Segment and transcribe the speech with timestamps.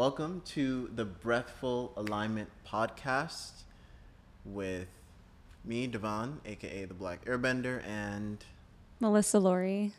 [0.00, 3.64] Welcome to the Breathful Alignment Podcast
[4.46, 4.88] with
[5.62, 8.42] me, Devon, aka the Black Airbender, and
[9.00, 9.92] Melissa Lori,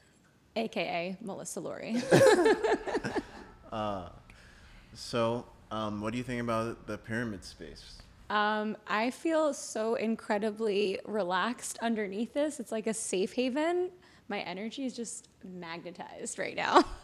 [0.55, 2.01] aka Melissa Lori.
[3.71, 4.09] uh,
[4.95, 8.01] so, um, what do you think about the pyramid space?
[8.31, 12.59] Um, I feel so incredibly relaxed underneath this.
[12.59, 13.91] It's like a safe haven.
[14.29, 16.85] My energy is just magnetized right now.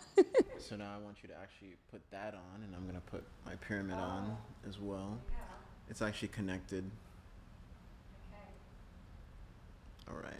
[0.59, 3.55] so now I want you to actually put that on, and I'm gonna put my
[3.55, 4.03] pyramid oh.
[4.03, 4.37] on
[4.67, 5.17] as well.
[5.29, 5.37] Yeah.
[5.89, 6.89] It's actually connected.
[8.33, 8.41] Okay.
[10.09, 10.33] All right.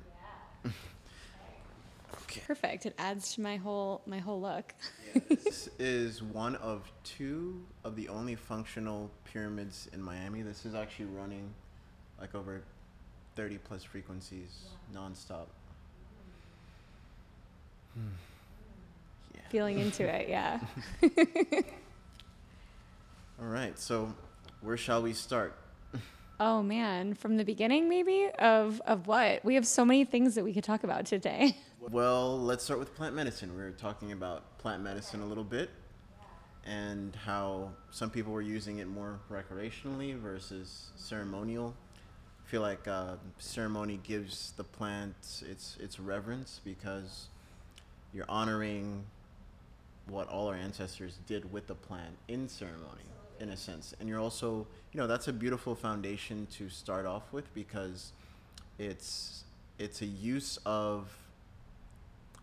[0.66, 0.72] Yeah.
[2.24, 2.42] okay.
[2.46, 2.86] Perfect.
[2.86, 4.74] It adds to my whole my whole look.
[5.14, 10.42] yeah, this is one of two of the only functional pyramids in Miami.
[10.42, 11.54] This is actually running
[12.20, 12.62] like over
[13.36, 15.10] 30 plus frequencies wow.
[15.10, 15.46] nonstop.
[17.94, 18.08] Hmm
[19.50, 20.30] feeling into it.
[20.30, 20.60] Yeah.
[23.40, 23.78] All right.
[23.78, 24.14] So,
[24.62, 25.56] where shall we start?
[26.40, 29.44] Oh man, from the beginning maybe of of what?
[29.44, 31.58] We have so many things that we could talk about today.
[31.80, 33.56] Well, let's start with plant medicine.
[33.56, 35.70] We are talking about plant medicine a little bit
[36.66, 41.74] and how some people were using it more recreationally versus ceremonial.
[42.46, 45.16] I feel like uh, ceremony gives the plant
[45.50, 47.28] its its reverence because
[48.14, 49.06] you're honoring
[50.10, 53.04] what all our ancestors did with the plant in ceremony
[53.40, 53.94] in a sense.
[54.00, 58.12] And you're also you know that's a beautiful foundation to start off with because
[58.80, 59.44] it's
[59.80, 61.16] it's a use of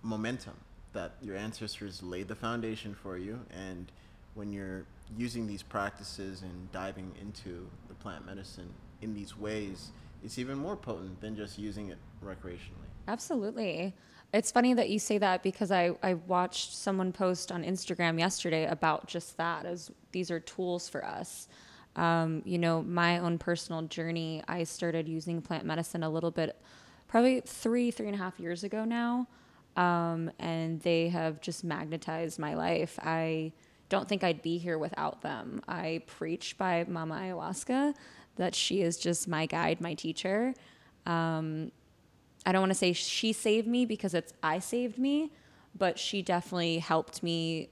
[0.02, 0.54] momentum
[0.92, 3.40] that your ancestors laid the foundation for you.
[3.50, 3.90] And
[4.34, 4.84] when you're
[5.16, 9.90] using these practices and diving into the plant medicine in these ways
[10.24, 12.88] it's even more potent than just using it recreationally.
[13.06, 13.92] Absolutely
[14.34, 18.66] it's funny that you say that because I, I watched someone post on Instagram yesterday
[18.66, 21.46] about just that as these are tools for us.
[21.94, 26.60] Um, you know, my own personal journey, I started using plant medicine a little bit,
[27.06, 29.28] probably three, three and a half years ago now.
[29.76, 32.98] Um, and they have just magnetized my life.
[33.00, 33.52] I
[33.88, 35.62] don't think I'd be here without them.
[35.68, 37.94] I preach by Mama Ayahuasca
[38.34, 40.54] that she is just my guide, my teacher.
[41.06, 41.70] Um,
[42.46, 45.32] I don't want to say she saved me because it's I saved me,
[45.76, 47.70] but she definitely helped me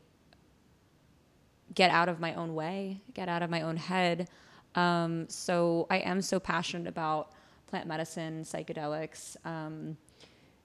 [1.75, 4.28] get out of my own way, get out of my own head.
[4.75, 7.32] Um, so I am so passionate about
[7.66, 9.97] plant medicine, psychedelics, um,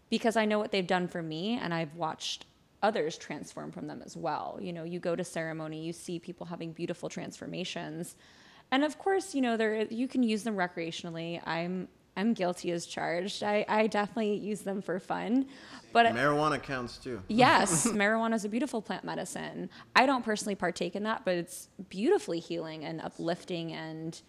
[0.09, 2.45] because I know what they've done for me, and I've watched
[2.81, 4.57] others transform from them as well.
[4.61, 8.15] You know, you go to ceremony, you see people having beautiful transformations.
[8.71, 11.41] And of course, you know, there you can use them recreationally.
[11.45, 13.43] I'm I'm guilty as charged.
[13.43, 15.45] I, I definitely use them for fun.
[15.93, 17.21] But marijuana counts too.
[17.27, 19.69] yes, marijuana is a beautiful plant medicine.
[19.95, 24.19] I don't personally partake in that, but it's beautifully healing and uplifting, and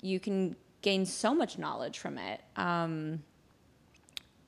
[0.00, 2.40] you can gain so much knowledge from it.
[2.54, 3.24] Um,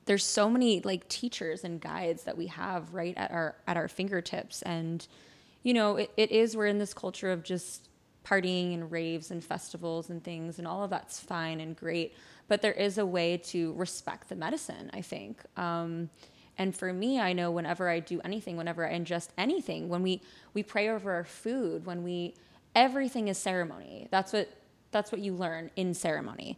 [0.05, 3.89] there's so many like teachers and guides that we have right at our at our
[3.89, 5.05] fingertips, and
[5.63, 7.89] you know it, it is we're in this culture of just
[8.25, 12.13] partying and raves and festivals and things, and all of that's fine and great
[12.49, 15.41] but there is a way to respect the medicine, I think.
[15.55, 16.09] Um,
[16.57, 20.21] and for me, I know whenever I do anything, whenever I ingest anything, when we
[20.53, 22.35] we pray over our food, when we
[22.75, 24.09] everything is ceremony.
[24.11, 24.49] That's what
[24.91, 26.57] that's what you learn in ceremony.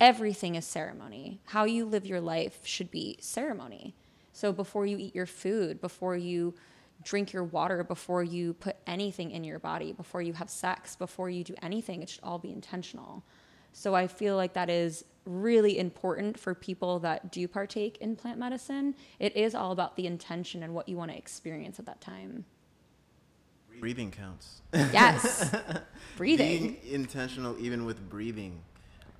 [0.00, 1.40] Everything is ceremony.
[1.44, 3.94] How you live your life should be ceremony.
[4.32, 6.54] So before you eat your food, before you
[7.02, 11.30] drink your water, before you put anything in your body, before you have sex, before
[11.30, 13.22] you do anything, it should all be intentional.
[13.76, 18.38] So I feel like that is really important for people that do partake in plant
[18.38, 18.94] medicine.
[19.18, 22.46] It is all about the intention and what you want to experience at that time.
[23.78, 24.62] Breathing counts.
[24.72, 25.54] Yes.
[26.16, 26.78] breathing.
[26.80, 28.62] Being intentional, even with breathing.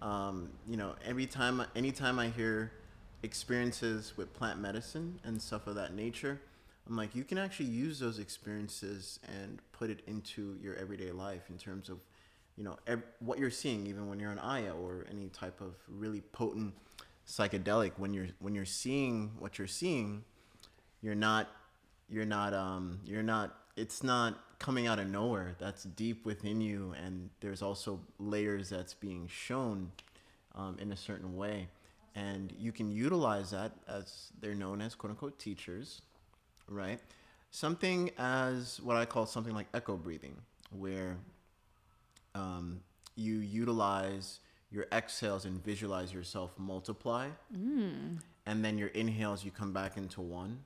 [0.00, 2.72] Um, you know, every time, anytime I hear
[3.22, 6.40] experiences with plant medicine and stuff of that nature,
[6.88, 11.50] I'm like, you can actually use those experiences and put it into your everyday life
[11.50, 11.98] in terms of
[12.56, 15.74] you know ev- what you're seeing even when you're on Aya or any type of
[15.88, 16.74] really potent
[17.26, 20.24] psychedelic when you're when you're seeing what you're seeing
[21.03, 21.48] you're not
[22.08, 25.54] you're not um you're not it's not coming out of nowhere.
[25.58, 29.92] That's deep within you and there's also layers that's being shown
[30.54, 31.68] um, in a certain way.
[32.14, 36.02] And you can utilize that as they're known as quote unquote teachers
[36.68, 36.98] right?
[37.52, 40.36] Something as what i call something like echo breathing
[40.70, 41.16] where
[42.36, 42.80] um,
[43.15, 44.41] you utilize
[44.71, 47.28] your exhales and visualize yourself multiply.
[47.56, 48.21] Mm.
[48.44, 50.65] And then your inhales, you come back into one.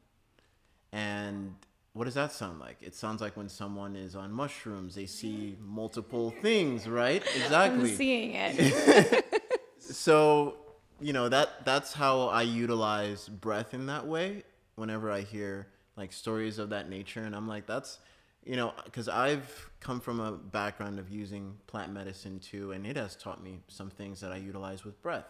[0.93, 1.55] And
[1.93, 2.78] what does that sound like?
[2.82, 7.22] It sounds like when someone is on mushrooms, they see multiple things, right?
[7.37, 7.90] Exactly.
[7.90, 9.25] I'm seeing it.
[9.78, 10.56] so
[11.00, 14.44] you know that that's how I utilize breath in that way.
[14.76, 17.99] Whenever I hear like stories of that nature, and I'm like, that's
[18.44, 22.96] you know, because I've come from a background of using plant medicine too, and it
[22.96, 25.26] has taught me some things that I utilize with breath,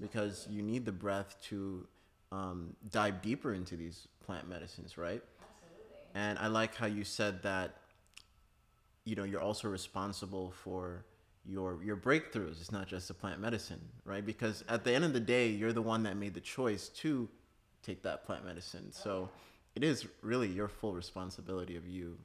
[0.00, 1.86] because you need the breath to
[2.32, 5.22] um, dive deeper into these plant medicines, right?
[5.40, 5.96] Absolutely.
[6.14, 7.76] And I like how you said that.
[9.06, 11.04] You know, you're also responsible for
[11.46, 12.60] your your breakthroughs.
[12.60, 14.24] It's not just the plant medicine, right?
[14.24, 17.28] Because at the end of the day, you're the one that made the choice to
[17.82, 18.92] take that plant medicine.
[18.92, 19.28] So
[19.74, 22.16] it is really your full responsibility of you.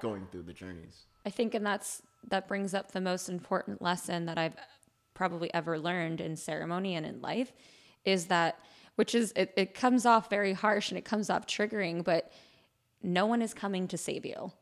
[0.00, 1.06] Going through the journeys.
[1.26, 4.56] I think, and that's that brings up the most important lesson that I've
[5.14, 7.52] probably ever learned in ceremony and in life
[8.04, 8.58] is that
[8.96, 12.32] which is it, it comes off very harsh and it comes off triggering but
[13.02, 14.52] no one is coming to save you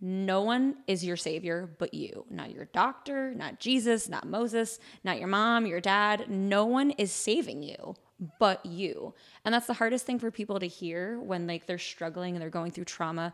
[0.00, 2.24] no one is your savior but you.
[2.30, 6.30] Not your doctor, not Jesus, not Moses, not your mom, your dad.
[6.30, 7.96] No one is saving you
[8.38, 9.14] but you.
[9.44, 12.50] And that's the hardest thing for people to hear when like they're struggling and they're
[12.50, 13.32] going through trauma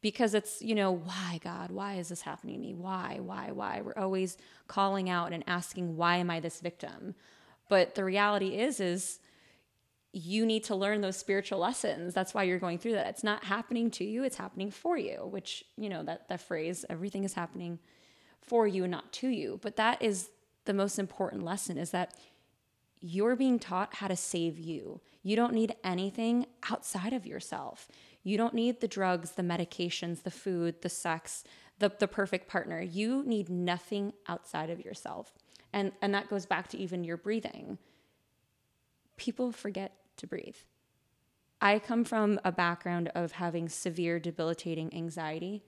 [0.00, 1.70] because it's, you know, why God?
[1.70, 2.74] Why is this happening to me?
[2.74, 3.18] Why?
[3.20, 3.50] Why?
[3.52, 3.82] Why?
[3.82, 7.14] We're always calling out and asking why am I this victim?
[7.68, 9.18] But the reality is is
[10.12, 12.14] you need to learn those spiritual lessons.
[12.14, 13.06] That's why you're going through that.
[13.06, 16.84] It's not happening to you, it's happening for you, which, you know, that, that phrase,
[16.90, 17.78] everything is happening
[18.40, 19.60] for you and not to you.
[19.62, 20.30] But that is
[20.64, 22.14] the most important lesson is that
[23.00, 25.00] you're being taught how to save you.
[25.22, 27.88] You don't need anything outside of yourself.
[28.22, 31.44] You don't need the drugs, the medications, the food, the sex,
[31.78, 32.80] the, the perfect partner.
[32.80, 35.32] You need nothing outside of yourself.
[35.72, 37.78] And, and that goes back to even your breathing.
[39.16, 40.56] People forget to breathe.
[41.60, 45.62] I come from a background of having severe debilitating anxiety.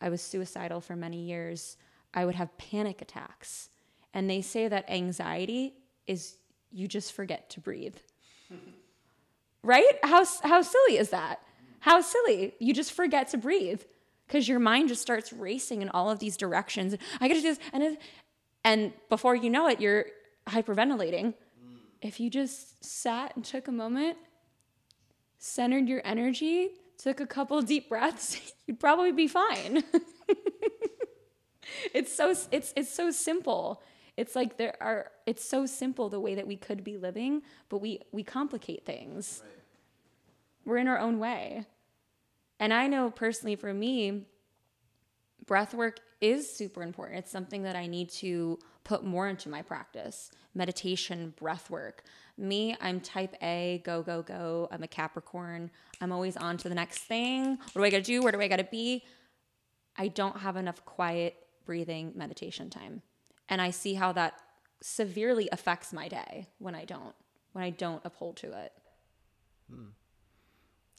[0.00, 1.76] I was suicidal for many years.
[2.14, 3.68] I would have panic attacks.
[4.14, 5.74] And they say that anxiety
[6.06, 6.36] is
[6.70, 7.96] you just forget to breathe.
[9.62, 9.98] right?
[10.02, 11.40] How, how silly is that?
[11.80, 12.54] How silly.
[12.58, 13.82] You just forget to breathe
[14.26, 16.96] because your mind just starts racing in all of these directions.
[17.20, 17.58] I gotta do this.
[17.72, 17.98] And,
[18.64, 20.06] and before you know it, you're
[20.48, 21.34] hyperventilating
[22.00, 24.16] if you just sat and took a moment,
[25.38, 29.82] centered your energy, took a couple deep breaths, you'd probably be fine.
[31.94, 33.82] it's so it's it's so simple.
[34.16, 37.78] It's like there are it's so simple the way that we could be living, but
[37.78, 39.42] we we complicate things.
[39.44, 39.52] Right.
[40.68, 41.64] We're in our own way.
[42.60, 44.26] And I know personally for me,
[45.46, 47.20] breath work is super important.
[47.20, 52.02] It's something that I need to put more into my practice meditation, breath work.
[52.36, 54.68] Me, I'm type A, go, go, go.
[54.70, 55.70] I'm a Capricorn.
[56.02, 57.56] I'm always on to the next thing.
[57.56, 58.20] What do I gotta do?
[58.20, 59.04] Where do I gotta be?
[59.96, 61.34] I don't have enough quiet
[61.64, 63.00] breathing meditation time.
[63.48, 64.34] And I see how that
[64.82, 67.14] severely affects my day when I don't,
[67.52, 68.72] when I don't uphold to it.
[69.70, 69.86] Hmm.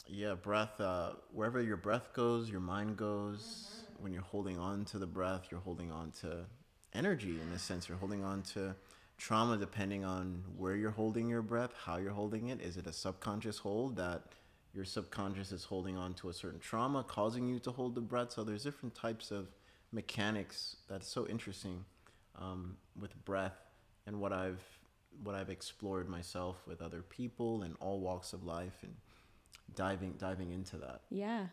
[0.08, 3.40] Yeah, breath, uh, wherever your breath goes, your mind goes.
[3.42, 4.04] Mm-hmm.
[4.04, 6.46] When you're holding on to the breath, you're holding on to
[6.94, 7.90] energy in a sense.
[7.90, 8.76] You're holding on to
[9.18, 12.62] trauma depending on where you're holding your breath, how you're holding it.
[12.62, 14.24] Is it a subconscious hold that
[14.74, 18.32] your subconscious is holding on to a certain trauma, causing you to hold the breath?
[18.32, 19.48] So there's different types of
[19.92, 21.84] mechanics that's so interesting
[22.38, 23.58] um, with breath
[24.08, 24.62] and what I've
[25.24, 28.94] what I've explored myself with other people in all walks of life and
[29.76, 31.02] diving diving into that.
[31.10, 31.48] Yeah.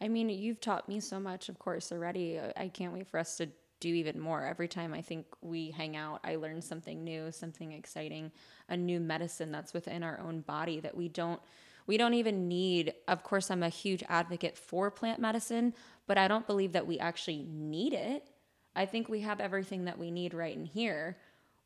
[0.00, 2.38] I mean, you've taught me so much, of course, already.
[2.56, 3.48] I can't wait for us to
[3.80, 4.44] do even more.
[4.44, 8.32] Every time I think we hang out, I learn something new, something exciting,
[8.68, 11.40] a new medicine that's within our own body that we don't
[11.86, 12.94] we don't even need.
[13.08, 15.74] Of course, I'm a huge advocate for plant medicine,
[16.06, 18.26] but I don't believe that we actually need it.
[18.74, 21.18] I think we have everything that we need right in here.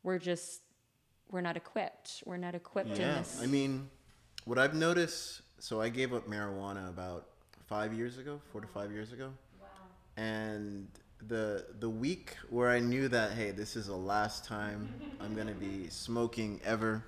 [0.02, 0.62] We're just
[1.30, 2.22] we're not equipped.
[2.26, 3.40] We're not equipped yeah, in this.
[3.42, 3.88] I mean,
[4.44, 7.26] what I've noticed, so I gave up marijuana about
[7.66, 9.30] 5 years ago, 4 to 5 years ago.
[9.60, 9.66] Wow.
[10.16, 10.88] And
[11.26, 14.88] the the week where I knew that hey, this is the last time
[15.20, 17.02] I'm gonna be smoking ever.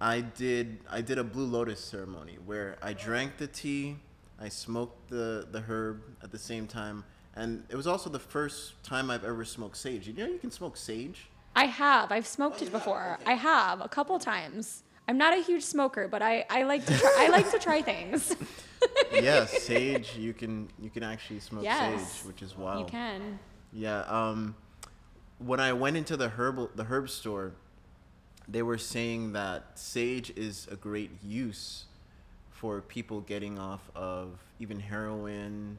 [0.00, 3.96] I did I did a Blue Lotus ceremony where I drank the tea,
[4.40, 7.04] I smoked the the herb at the same time,
[7.36, 10.06] and it was also the first time I've ever smoked sage.
[10.06, 11.28] You know you can smoke sage.
[11.54, 12.12] I have.
[12.12, 13.18] I've smoked oh, it before.
[13.20, 13.32] Okay.
[13.32, 14.84] I have a couple times.
[15.08, 17.80] I'm not a huge smoker, but I, I like to try, I like to try
[17.80, 18.36] things.
[19.12, 20.14] yes, sage.
[20.16, 22.80] You can you can actually smoke yes, sage, which is wild.
[22.80, 23.38] You can.
[23.72, 24.00] Yeah.
[24.02, 24.54] Um,
[25.38, 27.54] when I went into the herbal the herb store,
[28.46, 31.86] they were saying that sage is a great use
[32.50, 35.78] for people getting off of even heroin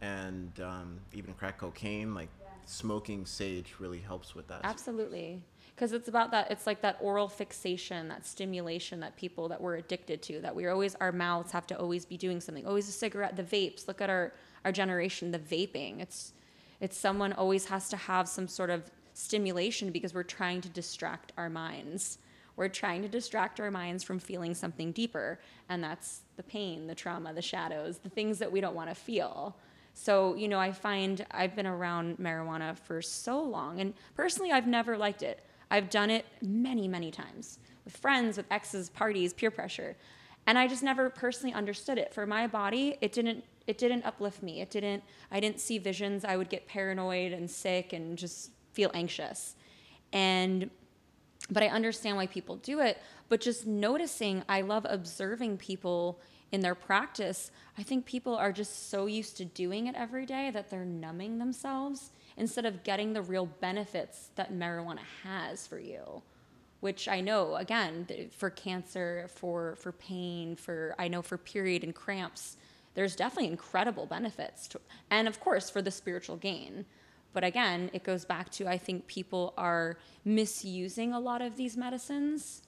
[0.00, 2.14] and um, even crack cocaine.
[2.14, 2.28] Like
[2.64, 4.60] smoking sage really helps with that.
[4.62, 5.42] Absolutely.
[5.82, 9.74] Because it's about that, it's like that oral fixation, that stimulation that people that we're
[9.74, 12.64] addicted to, that we're always, our mouths have to always be doing something.
[12.64, 13.88] Always a cigarette, the vapes.
[13.88, 14.32] Look at our,
[14.64, 16.00] our generation, the vaping.
[16.00, 16.34] It's,
[16.78, 21.32] it's someone always has to have some sort of stimulation because we're trying to distract
[21.36, 22.18] our minds.
[22.54, 25.40] We're trying to distract our minds from feeling something deeper.
[25.68, 28.94] And that's the pain, the trauma, the shadows, the things that we don't want to
[28.94, 29.56] feel.
[29.94, 34.66] So, you know, I find I've been around marijuana for so long, and personally, I've
[34.66, 35.42] never liked it.
[35.72, 39.96] I've done it many, many times with friends, with exes, parties, peer pressure.
[40.46, 42.12] And I just never personally understood it.
[42.12, 44.60] For my body, it didn't it didn't uplift me.
[44.60, 46.26] It didn't I didn't see visions.
[46.26, 49.56] I would get paranoid and sick and just feel anxious.
[50.12, 50.70] And
[51.50, 52.98] but I understand why people do it,
[53.28, 56.20] but just noticing, I love observing people
[56.52, 57.50] in their practice.
[57.78, 61.38] I think people are just so used to doing it every day that they're numbing
[61.38, 66.22] themselves instead of getting the real benefits that marijuana has for you
[66.82, 71.94] which I know again for cancer, for for pain, for I know for period and
[71.94, 72.56] cramps,
[72.94, 76.84] there's definitely incredible benefits to, and of course for the spiritual gain.
[77.32, 81.76] But again, it goes back to I think people are misusing a lot of these
[81.76, 82.62] medicines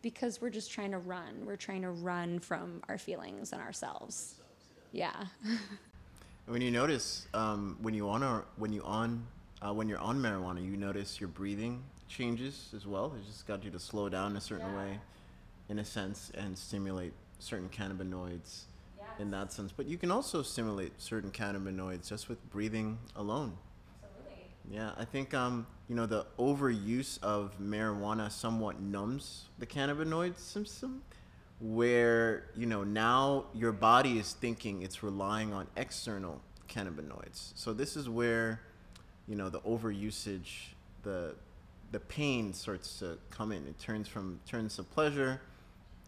[0.00, 1.44] because we're just trying to run.
[1.44, 4.36] We're trying to run from our feelings and ourselves.
[4.90, 5.26] Yeah.
[6.48, 9.26] when you notice um, when you on or when you on
[9.60, 13.12] uh, when you're on marijuana, you notice your breathing changes as well.
[13.16, 14.76] It just got you to slow down a certain yeah.
[14.76, 15.00] way,
[15.68, 18.62] in a sense, and stimulate certain cannabinoids
[18.96, 19.08] yes.
[19.18, 19.72] in that sense.
[19.72, 23.58] But you can also stimulate certain cannabinoids just with breathing alone.
[24.02, 24.44] Absolutely.
[24.70, 31.02] Yeah, I think um, you know the overuse of marijuana somewhat numbs the cannabinoid system
[31.60, 37.52] where you know now your body is thinking it's relying on external cannabinoids.
[37.54, 38.60] So this is where
[39.26, 41.34] you know the overusage, the
[41.90, 43.66] the pain starts to come in.
[43.66, 45.40] It turns from turns to pleasure,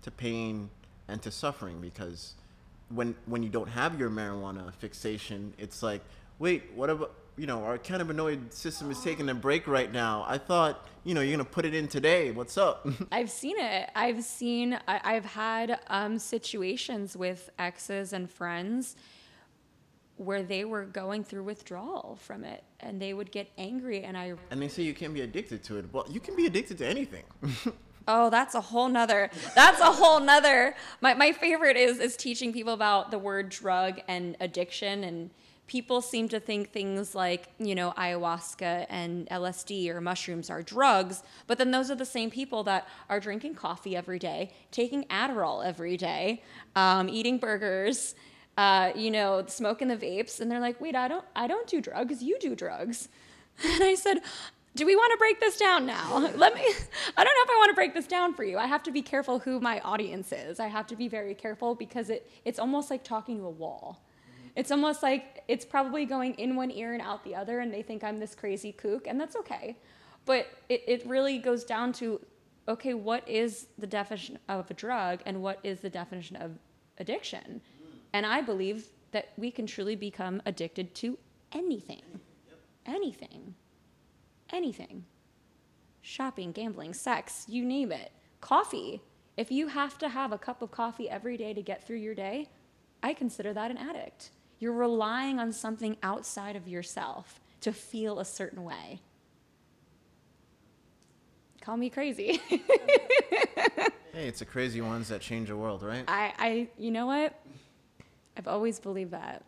[0.02, 0.70] to pain,
[1.08, 2.34] and to suffering because
[2.90, 6.02] when when you don't have your marijuana fixation, it's like,
[6.38, 10.26] wait, what about you know our cannabinoid system is taking a break right now?
[10.28, 12.32] I thought you know you're gonna put it in today.
[12.32, 12.86] What's up?
[13.12, 13.88] I've seen it.
[13.94, 14.78] I've seen.
[14.86, 18.94] I, have had um, situations with exes and friends
[20.16, 24.34] where they were going through withdrawal from it and they would get angry and I
[24.50, 25.86] And they say you can't be addicted to it.
[25.90, 27.22] Well, you can be addicted to anything.
[28.06, 32.52] oh, that's a whole nother that's a whole nother my my favorite is is teaching
[32.52, 35.30] people about the word drug and addiction and
[35.70, 41.22] people seem to think things like, you know, ayahuasca and LSD or mushrooms are drugs,
[41.46, 45.64] but then those are the same people that are drinking coffee every day, taking Adderall
[45.64, 46.42] every day,
[46.74, 48.16] um, eating burgers,
[48.58, 51.80] uh, you know, smoking the vapes, and they're like, "Wait, I don't, I don't do
[51.80, 52.20] drugs.
[52.20, 53.08] You do drugs."
[53.64, 54.22] And I said,
[54.74, 56.18] "Do we want to break this down now?
[56.34, 56.62] Let me.
[57.16, 58.58] I don't know if I want to break this down for you.
[58.58, 60.58] I have to be careful who my audience is.
[60.58, 64.00] I have to be very careful because it, it's almost like talking to a wall."
[64.56, 67.82] It's almost like it's probably going in one ear and out the other, and they
[67.82, 69.76] think I'm this crazy kook, and that's okay.
[70.26, 72.20] But it, it really goes down to
[72.68, 76.52] okay, what is the definition of a drug and what is the definition of
[76.98, 77.60] addiction?
[78.12, 81.18] And I believe that we can truly become addicted to
[81.52, 82.02] anything.
[82.86, 83.54] Anything.
[84.52, 85.04] Anything.
[86.00, 88.12] Shopping, gambling, sex, you name it.
[88.40, 89.02] Coffee.
[89.36, 92.14] If you have to have a cup of coffee every day to get through your
[92.14, 92.48] day,
[93.02, 94.30] I consider that an addict.
[94.60, 99.00] You're relying on something outside of yourself to feel a certain way.
[101.62, 102.40] Call me crazy.
[102.48, 102.68] hey,
[104.12, 106.04] it's the crazy ones that change the world, right?
[106.06, 107.38] I, I you know what?
[108.36, 109.44] I've always believed that.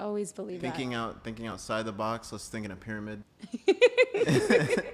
[0.00, 0.96] Always believed thinking that.
[0.96, 2.32] out, thinking outside the box.
[2.32, 3.22] Let's think in a pyramid.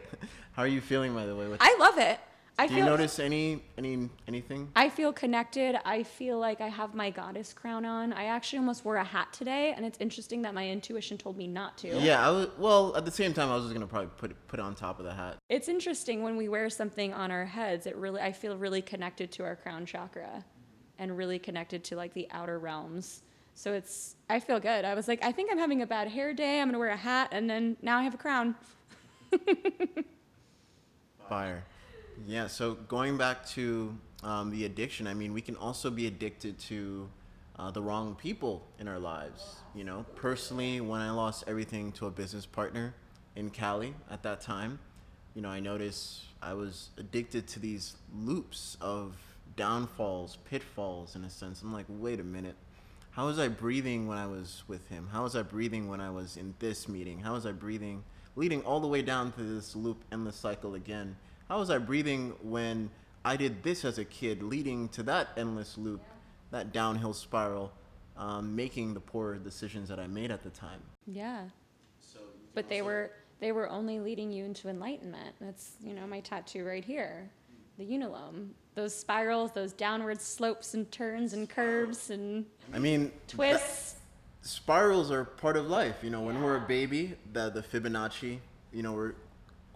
[0.52, 1.46] How are you feeling, by the way?
[1.58, 2.18] I love it.
[2.60, 4.70] I Do you notice any any anything?
[4.76, 5.78] I feel connected.
[5.86, 8.12] I feel like I have my goddess crown on.
[8.12, 11.46] I actually almost wore a hat today, and it's interesting that my intuition told me
[11.46, 11.88] not to.
[11.98, 12.48] Yeah, I was.
[12.58, 14.74] Well, at the same time, I was just gonna probably put it, put it on
[14.74, 15.38] top of the hat.
[15.48, 17.86] It's interesting when we wear something on our heads.
[17.86, 20.44] It really, I feel really connected to our crown chakra,
[20.98, 23.22] and really connected to like the outer realms.
[23.54, 24.84] So it's, I feel good.
[24.84, 26.60] I was like, I think I'm having a bad hair day.
[26.60, 28.54] I'm gonna wear a hat, and then now I have a crown.
[31.30, 31.64] Fire.
[32.26, 36.58] Yeah, so going back to um, the addiction, I mean, we can also be addicted
[36.60, 37.08] to
[37.58, 39.56] uh, the wrong people in our lives.
[39.74, 42.94] You know, personally, when I lost everything to a business partner
[43.36, 44.78] in Cali at that time,
[45.34, 49.16] you know, I noticed I was addicted to these loops of
[49.56, 51.62] downfalls, pitfalls in a sense.
[51.62, 52.56] I'm like, wait a minute.
[53.12, 55.08] How was I breathing when I was with him?
[55.10, 57.20] How was I breathing when I was in this meeting?
[57.20, 58.04] How was I breathing
[58.36, 61.16] leading all the way down to this loop endless cycle again?
[61.50, 62.90] How was I breathing when
[63.24, 66.00] I did this as a kid, leading to that endless loop,
[66.52, 67.72] that downhill spiral,
[68.16, 70.80] um, making the poor decisions that I made at the time?
[71.06, 71.46] Yeah.
[71.98, 72.20] So,
[72.54, 75.34] But they were they were only leading you into enlightenment.
[75.40, 77.28] That's you know my tattoo right here,
[77.78, 78.50] the unalome.
[78.76, 83.96] Those spirals, those downward slopes and turns and curves and I mean, twists.
[84.42, 85.96] spirals are part of life.
[86.04, 88.38] You know, when we're a baby, the the Fibonacci,
[88.72, 89.14] you know, we're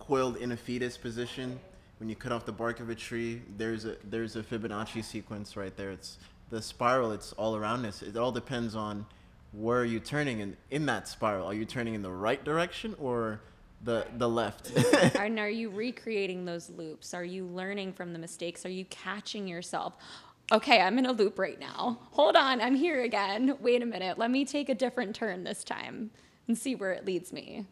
[0.07, 1.59] coiled in a fetus position.
[1.99, 5.57] When you cut off the bark of a tree, there's a there's a Fibonacci sequence
[5.57, 5.91] right there.
[5.91, 6.19] It's
[6.51, 7.13] the spiral.
[7.13, 8.03] It's all around us.
[8.03, 9.07] It all depends on
[9.53, 11.47] where are you turning in in that spiral.
[11.47, 13.41] Are you turning in the right direction or
[13.83, 14.73] the the left?
[15.17, 17.15] and are you recreating those loops?
[17.15, 18.67] Are you learning from the mistakes?
[18.67, 19.97] Are you catching yourself?
[20.53, 21.99] Okay, I'm in a loop right now.
[22.11, 23.57] Hold on, I'm here again.
[23.61, 24.19] Wait a minute.
[24.19, 26.11] Let me take a different turn this time
[26.47, 27.65] and see where it leads me.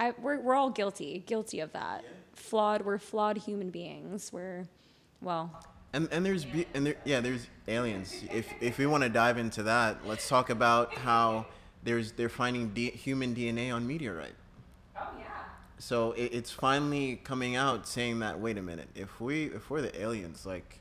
[0.00, 2.04] I, we're, we're all guilty, guilty of that.
[2.32, 4.32] Flawed, we're flawed human beings.
[4.32, 4.64] We're,
[5.20, 8.14] well, And and there's be- and there yeah there's aliens.
[8.32, 11.46] If if we want to dive into that, let's talk about how
[11.84, 14.34] there's they're finding D- human DNA on meteorite.
[14.96, 15.24] oh yeah.
[15.78, 19.82] So it, it's finally coming out saying that wait a minute, if we if we're
[19.82, 20.80] the aliens, like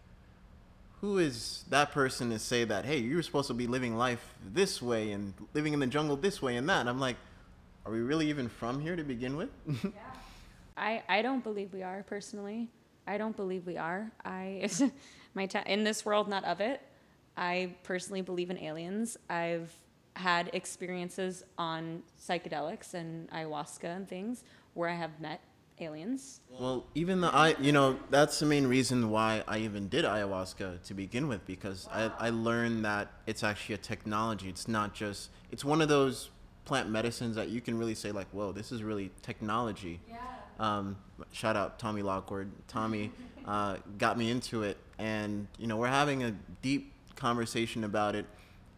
[1.02, 4.82] who is that person to say that hey you're supposed to be living life this
[4.82, 6.80] way and living in the jungle this way and that?
[6.82, 7.18] And I'm like,
[7.90, 9.50] are we really even from here to begin with?
[10.78, 12.70] I, I don't believe we are personally.
[13.08, 14.12] I don't believe we are.
[14.24, 14.70] I
[15.34, 16.82] my ta- in this world, not of it.
[17.36, 19.18] I personally believe in aliens.
[19.28, 19.74] I've
[20.16, 24.44] had experiences on psychedelics and ayahuasca and things
[24.76, 25.42] where I have met
[25.80, 26.42] aliens.
[26.60, 30.84] Well, even the I, you know, that's the main reason why I even did ayahuasca
[30.84, 34.48] to begin with because I, I learned that it's actually a technology.
[34.48, 35.32] It's not just.
[35.52, 36.30] It's one of those
[36.70, 40.00] plant medicines that you can really say like, whoa, this is really technology.
[40.08, 40.18] Yeah.
[40.60, 40.98] Um,
[41.32, 42.52] shout out Tommy Lockwood.
[42.68, 43.12] Tommy
[43.48, 48.28] uh, got me into it, and you know we're having a deep conversation about it.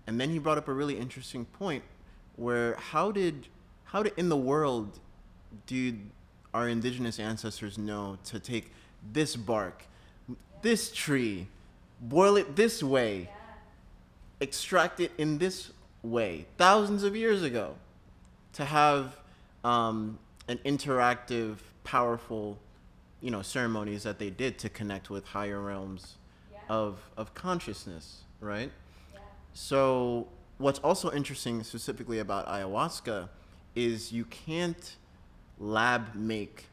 [0.08, 1.84] And then he brought up a really interesting point,
[2.38, 3.48] where how did
[3.84, 4.98] how did in the world
[5.68, 5.98] do
[6.54, 8.72] our indigenous ancestors know to take
[9.12, 9.84] this bark,
[10.62, 11.48] this tree,
[12.00, 13.30] boil it this way,
[14.40, 15.72] extract it in this
[16.04, 17.76] way, thousands of years ago,
[18.54, 19.18] to have
[19.64, 22.58] um, an interactive, powerful,
[23.22, 26.16] you know, ceremonies that they did to connect with higher realms
[26.70, 28.72] of of consciousness, right?
[29.54, 33.30] So what's also interesting specifically about ayahuasca
[33.76, 34.96] is you can't
[35.60, 36.66] lab make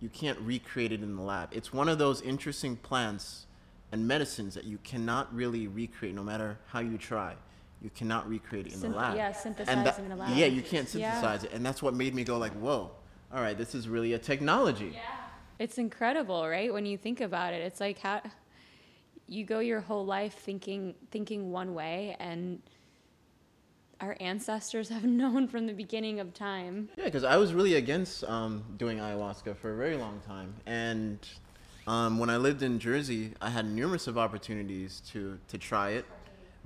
[0.00, 1.48] you can't recreate it in the lab.
[1.52, 3.46] It's one of those interesting plants
[3.92, 7.34] and medicines that you cannot really recreate no matter how you try.
[7.82, 9.16] You cannot recreate it in Syn- the lab.
[9.16, 10.36] yeah, And synthesizing that- in a lab.
[10.36, 11.12] Yeah, you can't Yeah.
[11.12, 11.52] synthesize it.
[11.52, 12.90] And that's what made me go like, whoa,
[13.32, 14.92] all right, this is really a technology.
[14.94, 15.00] Yeah,
[15.58, 16.72] it's incredible, right?
[16.72, 18.22] When you think about it, it's like how
[19.28, 22.62] you go your whole life thinking thinking one way and
[24.00, 26.88] our ancestors have known from the beginning of time.
[26.96, 31.18] Yeah, because I was really against um, doing ayahuasca for a very long time, and
[31.86, 36.04] um, when I lived in Jersey, I had numerous of opportunities to to try it,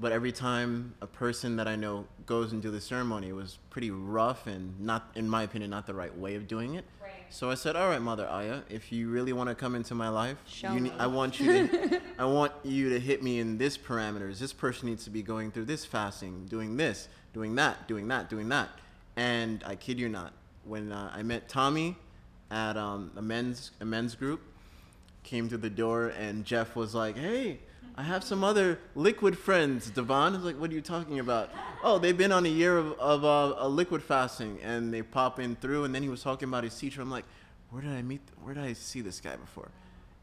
[0.01, 3.59] but every time a person that I know goes and do the ceremony, it was
[3.69, 6.87] pretty rough and not, in my opinion, not the right way of doing it.
[7.03, 7.11] Right.
[7.29, 10.09] So I said, "All right, Mother Aya, if you really want to come into my
[10.09, 14.39] life, ne- I want you to, I want you to hit me in this parameters.
[14.39, 18.31] This person needs to be going through this fasting, doing this, doing that, doing that,
[18.31, 18.71] doing that."
[19.17, 20.33] And I kid you not,
[20.65, 21.97] when uh, I met Tommy
[22.51, 24.41] at um, a men's a men's group,
[25.25, 27.59] came to the door and Jeff was like, "Hey."
[27.97, 30.33] I have some other liquid friends, Devon.
[30.33, 31.51] I was like, what are you talking about?
[31.83, 35.39] Oh, they've been on a year of, of uh, a liquid fasting, and they pop
[35.39, 35.85] in through.
[35.85, 37.03] And then he was talking about his teacher.
[37.03, 37.25] I'm like,
[37.71, 38.23] where did I meet?
[38.43, 39.69] Where did I see this guy before?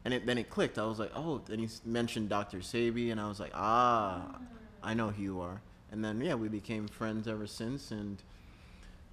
[0.04, 0.78] And it, then it clicked.
[0.78, 1.40] I was like, oh.
[1.46, 2.58] Then he mentioned Dr.
[2.58, 4.38] Sebi, and I was like, ah,
[4.82, 5.60] I know who you are.
[5.90, 8.22] And then yeah, we became friends ever since, and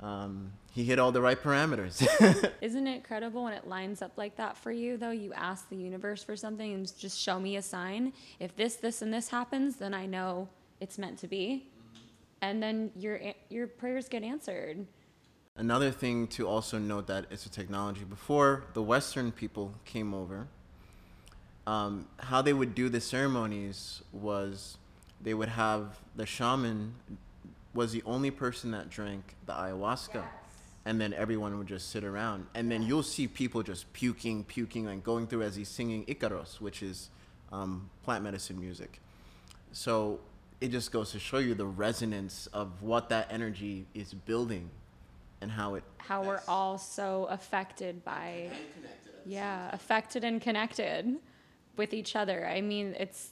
[0.05, 2.05] um, he hit all the right parameters.
[2.61, 5.09] Isn't it incredible when it lines up like that for you though?
[5.09, 8.13] You ask the universe for something and just show me a sign.
[8.39, 10.47] If this, this, and this happens, then I know
[10.79, 11.69] it's meant to be.
[12.41, 14.85] And then your your prayers get answered.
[15.55, 18.03] Another thing to also note that it's a technology.
[18.03, 20.47] Before the Western people came over,
[21.65, 24.77] um, how they would do the ceremonies was
[25.21, 26.93] they would have the shaman
[27.75, 30.23] was the only person that drank the ayahuasca.
[30.85, 32.45] And then everyone would just sit around.
[32.55, 36.61] And then you'll see people just puking, puking, and going through as he's singing Icaros,
[36.61, 37.09] which is
[37.51, 39.01] um, plant medicine music.
[39.71, 40.19] So
[40.61, 44.69] it just goes to show you the resonance of what that energy is building
[45.41, 48.49] and how it How we're all so affected by
[49.25, 51.15] yeah, affected and connected
[51.77, 52.47] with each other.
[52.47, 53.29] I mean, it's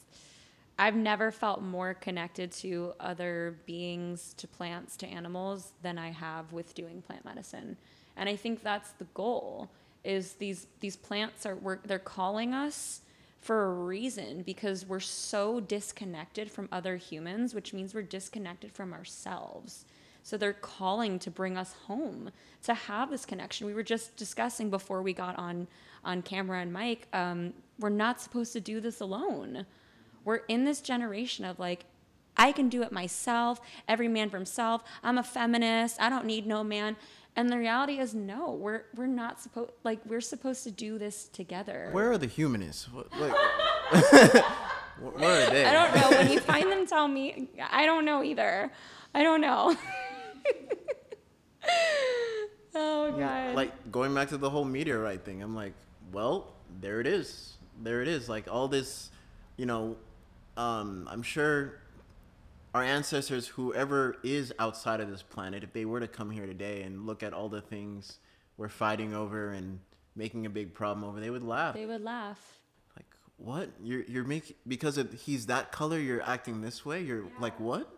[0.78, 6.52] I've never felt more connected to other beings, to plants, to animals than I have
[6.52, 7.78] with doing plant medicine.
[8.18, 9.70] And I think that's the goal
[10.04, 13.02] is these these plants are we're, they're calling us
[13.40, 18.94] for a reason because we're so disconnected from other humans, which means we're disconnected from
[18.94, 19.86] ourselves.
[20.24, 22.32] So they're calling to bring us home
[22.64, 23.68] to have this connection.
[23.68, 25.68] We were just discussing before we got on
[26.04, 27.08] on camera and mic.
[27.14, 29.66] Um, we're not supposed to do this alone.
[30.26, 31.86] We're in this generation of like,
[32.36, 33.62] I can do it myself.
[33.88, 34.84] Every man for himself.
[35.04, 36.02] I'm a feminist.
[36.02, 36.96] I don't need no man.
[37.36, 41.28] And the reality is, no, we're we're not supposed like we're supposed to do this
[41.30, 41.90] together.
[41.92, 42.88] Where are the humanists?
[42.92, 43.34] What, like,
[45.02, 45.66] where are they?
[45.66, 46.18] I don't know.
[46.18, 47.50] When you find them, tell me.
[47.72, 48.72] I don't know either.
[49.16, 49.76] I don't know.
[52.76, 53.56] oh god.
[53.56, 55.74] Like going back to the whole meteorite thing, I'm like,
[56.12, 57.58] well, there it is.
[57.82, 58.30] There it is.
[58.30, 59.10] Like all this,
[59.58, 59.98] you know,
[60.58, 61.80] um, I'm sure
[62.74, 66.82] our ancestors, whoever is outside of this planet, if they were to come here today
[66.82, 68.20] and look at all the things
[68.58, 69.80] we're fighting over and
[70.16, 71.76] making a big problem over, they would laugh.
[71.76, 72.60] they would laugh.
[72.96, 73.06] Like,
[73.38, 73.70] what?
[73.82, 77.02] You're you're making because of, he's that color, you're acting this way.
[77.02, 77.90] You're like, what?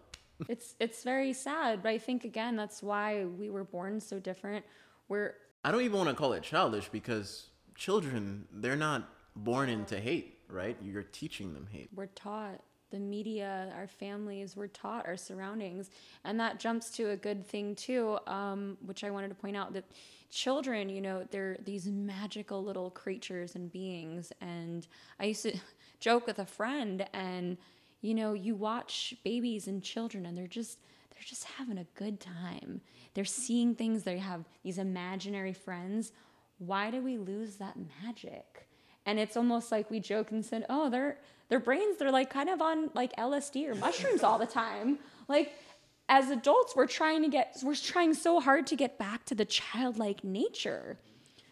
[0.49, 4.65] It's it's very sad, but I think again that's why we were born so different.
[5.07, 9.99] We're I don't even want to call it childish because children, they're not born into
[9.99, 10.77] hate, right?
[10.81, 11.89] You're teaching them hate.
[11.95, 15.89] we're taught the media our families we're taught our surroundings.
[16.23, 19.73] And that jumps to a good thing too um, which i wanted to point out
[19.73, 19.85] that
[20.29, 24.31] children you know they're these magical little creatures and beings.
[24.39, 24.87] And
[25.19, 25.57] i used to
[25.99, 27.57] joke with a friend and
[28.01, 30.77] you know you watch babies and children and they're just
[31.11, 32.81] they're just having a good time.
[33.13, 36.11] They're seeing things they have these imaginary friends.
[36.57, 38.67] Why do we lose that magic
[39.05, 41.17] and it's almost like we joke and said, "Oh, their
[41.49, 45.53] their brains they're like kind of on like LSD or mushrooms all the time." Like
[46.07, 49.45] as adults, we're trying to get we're trying so hard to get back to the
[49.45, 50.97] childlike nature.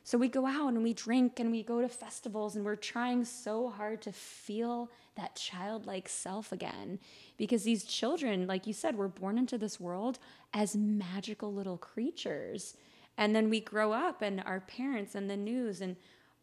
[0.05, 3.23] So we go out and we drink and we go to festivals and we're trying
[3.23, 6.99] so hard to feel that childlike self again
[7.37, 10.19] because these children, like you said, were born into this world
[10.53, 12.75] as magical little creatures.
[13.17, 15.95] And then we grow up and our parents and the news and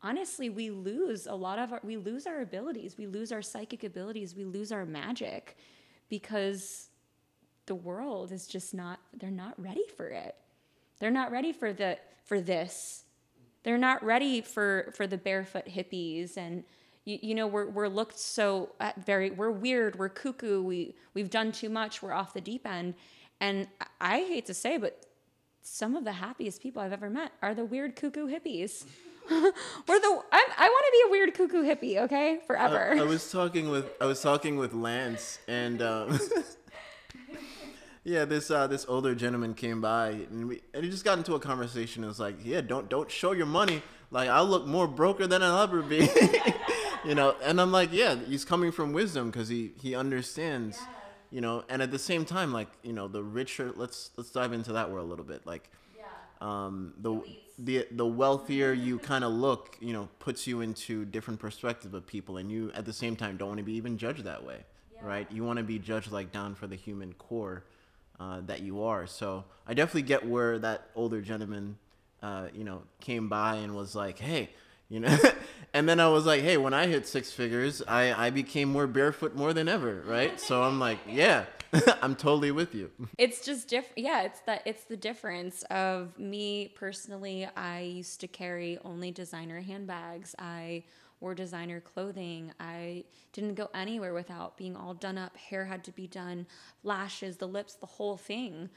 [0.03, 3.85] honestly we lose a lot of our we lose our abilities we lose our psychic
[3.85, 5.57] abilities we lose our magic
[6.09, 6.91] because
[7.71, 10.35] the world is just not they're not ready for it.
[10.99, 13.05] They're not ready for the for this.
[13.63, 16.37] They're not ready for for the barefoot hippies.
[16.37, 16.65] And
[17.05, 21.31] you, you know we're, we're looked so at very we're weird we're cuckoo we we've
[21.31, 22.95] done too much we're off the deep end.
[23.41, 23.69] And
[24.01, 25.07] I hate to say but
[25.63, 28.85] some of the happiest people i've ever met are the weird cuckoo hippies
[29.88, 33.05] we're the I'm, i want to be a weird cuckoo hippie okay forever I, I
[33.05, 36.19] was talking with I was talking with Lance and um,
[38.05, 41.35] yeah, this uh, this older gentleman came by and we and he just got into
[41.35, 42.03] a conversation.
[42.03, 43.83] It was like, yeah, don't don't show your money.
[44.11, 46.09] Like I'll look more broker than I'll ever be.
[47.05, 50.79] you know, and I'm like, yeah, he's coming from wisdom because he he understands.
[51.31, 53.73] You know, and at the same time, like you know, the richer.
[53.77, 55.47] Let's let's dive into that world a little bit.
[55.47, 55.71] Like,
[56.40, 57.22] um, the
[57.59, 62.07] the the wealthier you kind of look, you know, puts you into different perspective of
[62.07, 64.59] people, and you at the same time don't want to be even judged that way,
[65.00, 65.31] right?
[65.31, 67.64] You want to be judged like down for the human core
[68.18, 69.07] uh, that you are.
[69.07, 71.76] So I definitely get where that older gentleman,
[72.22, 74.50] uh, you know, came by and was like, hey.
[74.92, 75.16] You know,
[75.72, 78.88] and then I was like, "Hey, when I hit six figures, I I became more
[78.88, 81.44] barefoot more than ever, right?" So I'm like, "Yeah,
[82.03, 86.73] I'm totally with you." it's just different yeah it's that it's the difference of me
[86.75, 90.35] personally i used to carry only designer handbags.
[90.39, 90.85] I
[91.21, 92.53] wore designer clothing.
[92.59, 96.47] I didn't go anywhere without being all done up hair had to be done
[96.83, 98.71] lashes the lips the whole thing.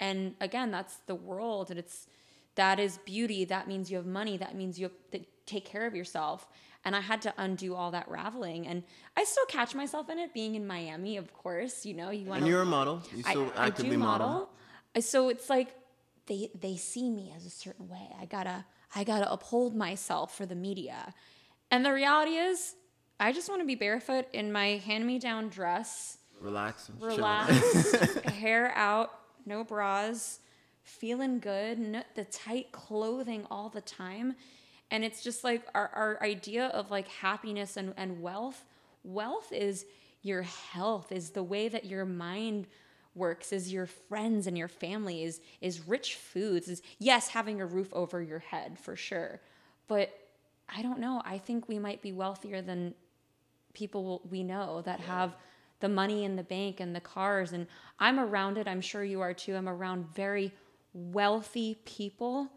[0.00, 2.06] And again that's the world and it's
[2.54, 3.44] that is beauty.
[3.44, 4.36] That means you have money.
[4.36, 6.46] That means you have to take care of yourself
[6.84, 8.82] and i had to undo all that raveling and
[9.16, 12.40] i still catch myself in it being in miami of course you know you want
[12.40, 13.02] And you're a model.
[13.14, 14.28] You still I, actively I do model.
[14.28, 14.48] model.
[14.96, 15.74] Uh, So it's like
[16.26, 18.08] they they see me as a certain way.
[18.20, 18.64] I gotta
[18.94, 21.14] I gotta uphold myself for the media,
[21.70, 22.74] and the reality is,
[23.18, 26.90] I just want to be barefoot in my hand me down dress, Relax.
[27.00, 29.10] relax, hair out,
[29.46, 30.40] no bras,
[30.82, 34.34] feeling good, no, the tight clothing all the time.
[34.92, 38.64] And it's just like our, our idea of like happiness and, and wealth
[39.04, 39.86] wealth is
[40.22, 42.66] your health, is the way that your mind
[43.14, 47.66] works, is your friends and your family, is is rich foods, is yes, having a
[47.66, 49.40] roof over your head for sure.
[49.88, 50.16] But
[50.74, 51.20] I don't know.
[51.24, 52.94] I think we might be wealthier than
[53.74, 55.36] people we know that have
[55.80, 57.52] the money in the bank and the cars.
[57.52, 57.66] And
[57.98, 58.68] I'm around it.
[58.68, 59.56] I'm sure you are too.
[59.56, 60.52] I'm around very
[60.94, 62.48] wealthy people.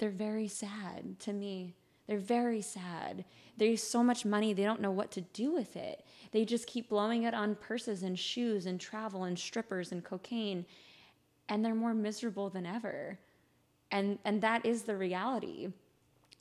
[0.00, 1.74] They're very sad to me.
[2.06, 3.26] They're very sad.
[3.58, 6.04] There's so much money, they don't know what to do with it.
[6.32, 10.64] They just keep blowing it on purses and shoes and travel and strippers and cocaine.
[11.50, 13.18] And they're more miserable than ever.
[13.90, 15.68] And, and that is the reality.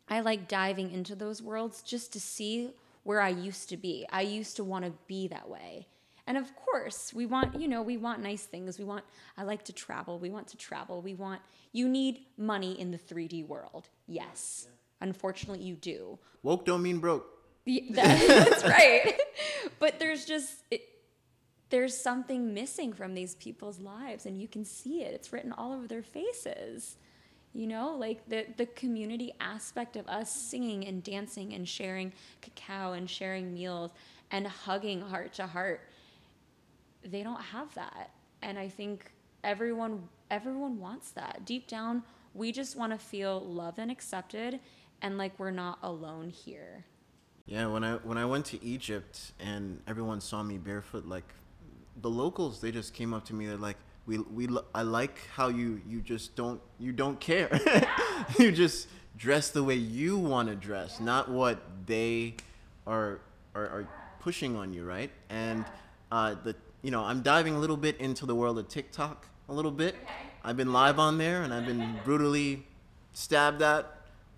[0.07, 2.71] I like diving into those worlds just to see
[3.03, 4.05] where I used to be.
[4.09, 5.85] I used to want to be that way.
[6.29, 8.77] And of course, we want, you know, we want nice things.
[8.77, 9.03] We want,
[9.35, 10.19] I like to travel.
[10.19, 11.01] We want to travel.
[11.01, 13.89] We want, you need money in the 3D world.
[14.07, 14.67] Yes.
[14.67, 15.07] Yeah.
[15.07, 16.19] Unfortunately, you do.
[16.43, 17.25] Woke don't mean broke.
[17.65, 19.19] Yeah, that, that's right.
[19.79, 20.83] but there's just, it,
[21.71, 25.15] there's something missing from these people's lives, and you can see it.
[25.15, 26.97] It's written all over their faces
[27.51, 32.93] you know like the the community aspect of us singing and dancing and sharing cacao
[32.93, 33.89] and sharing meals
[34.29, 35.81] and hugging heart to heart
[37.09, 39.11] they don't have that and i think
[39.43, 44.59] everyone everyone wants that deep down we just want to feel loved and accepted
[45.01, 46.85] and like we're not alone here
[47.45, 51.33] yeah when i when i went to egypt and everyone saw me barefoot like
[52.01, 53.77] the locals they just came up to me they're like
[54.09, 57.59] we we I like how you you just don't you don't care.
[58.39, 62.35] you just dress the way you want to dress, not what they
[62.87, 63.19] are
[63.53, 63.87] are, are
[64.19, 65.11] pushing on you, right?
[65.29, 65.63] And
[66.11, 69.53] uh, the you know I'm diving a little bit into the world of TikTok a
[69.53, 69.95] little bit.
[70.43, 72.65] I've been live on there and I've been brutally
[73.13, 73.85] stabbed at.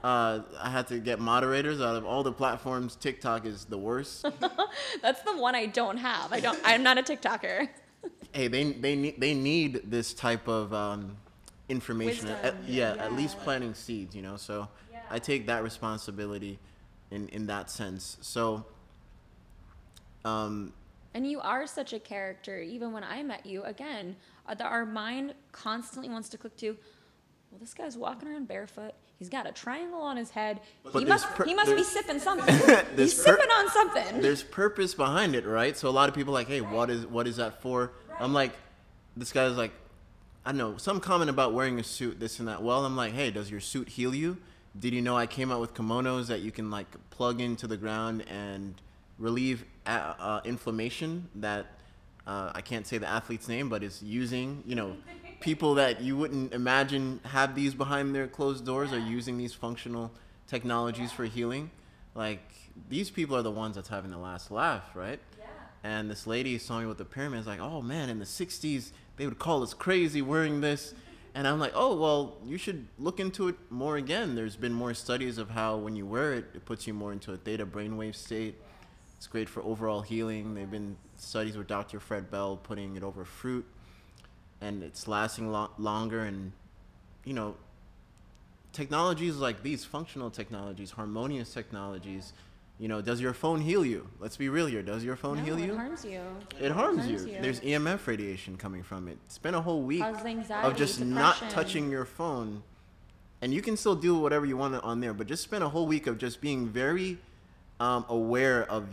[0.04, 2.96] Uh, I had to get moderators out of all the platforms.
[2.96, 4.26] TikTok is the worst.
[5.02, 6.34] That's the one I don't have.
[6.34, 6.60] I don't.
[6.64, 7.70] I'm not a TikToker
[8.32, 11.18] hey, they they need they need this type of um,
[11.70, 12.30] information.
[12.30, 14.16] At, yeah, yeah, at least planting seeds.
[14.16, 15.00] You know, so yeah.
[15.10, 16.60] I take that responsibility
[17.12, 18.18] in in that sense.
[18.22, 18.66] So.
[20.24, 20.74] Um,
[21.14, 22.60] and you are such a character.
[22.60, 24.16] Even when I met you, again,
[24.48, 26.78] uh, our mind constantly wants to click to,
[27.52, 28.94] well, this guy's walking around barefoot.
[29.20, 30.62] He's got a triangle on his head.
[30.84, 32.56] But he must, he must be sipping something.
[32.96, 34.22] He's sipping on something.
[34.22, 35.78] There's purpose behind it, right?
[35.78, 37.92] So a lot of people are like, hey, what is what is that for?
[38.20, 38.54] I'm like,
[39.16, 39.74] this guy's like,
[40.44, 42.64] I don't know, some comment about wearing a suit, this and that.
[42.64, 44.38] Well, I'm like, hey, does your suit heal you?
[44.80, 47.78] Did you know I came out with kimonos that you can like plug into the
[47.78, 48.74] ground and
[49.22, 51.68] relieve uh, uh, inflammation that
[52.28, 54.98] uh, I can't say the athlete's name, but is using, you know,
[55.40, 60.12] people that you wouldn't imagine have these behind their closed doors are using these functional
[60.48, 61.72] technologies for healing.
[62.14, 62.42] Like
[62.90, 65.20] these people are the ones that's having the last laugh, right?
[65.84, 69.26] and this lady saw me with the pyramids like oh man in the 60s they
[69.26, 70.94] would call us crazy wearing this.
[71.34, 74.36] And i'm like oh well you should look into it more again.
[74.36, 77.34] There's been more studies of how when you wear it it puts you more into
[77.34, 78.56] a theta brainwave state
[79.22, 83.24] it's great for overall healing there've been studies with dr fred bell putting it over
[83.24, 83.64] fruit
[84.62, 86.52] and it's lasting lo- longer and
[87.24, 87.56] you know
[88.74, 92.34] technologies like these functional technologies harmonious technologies
[92.80, 94.08] you know, does your phone heal you?
[94.20, 94.82] Let's be real here.
[94.82, 95.74] Does your phone no, heal you?
[95.74, 96.22] It harms you.
[96.60, 97.34] It harms, harms you.
[97.34, 97.40] you.
[97.40, 99.20] There's EMF radiation coming from it.
[99.28, 101.14] Spend a whole week anxiety, of just depression.
[101.14, 102.64] not touching your phone.
[103.40, 105.86] And you can still do whatever you want on there, but just spend a whole
[105.86, 107.20] week of just being very
[107.80, 108.88] um, aware of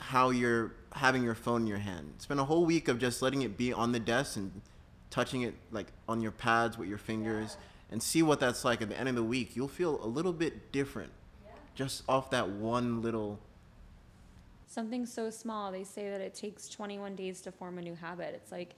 [0.00, 2.14] how you're having your phone in your hand.
[2.18, 4.60] Spend a whole week of just letting it be on the desk and
[5.10, 7.92] touching it like on your pads with your fingers yeah.
[7.92, 9.54] and see what that's like at the end of the week.
[9.54, 11.12] You'll feel a little bit different
[11.74, 13.38] just off that one little
[14.66, 18.34] something so small they say that it takes 21 days to form a new habit
[18.34, 18.74] it's like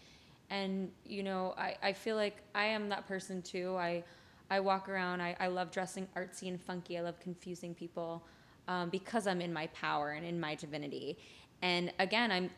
[0.50, 4.04] and you know i, I feel like i am that person too i
[4.50, 8.22] i walk around i, I love dressing artsy and funky i love confusing people
[8.68, 11.18] um, because i'm in my power and in my divinity.
[11.60, 12.50] And again i'm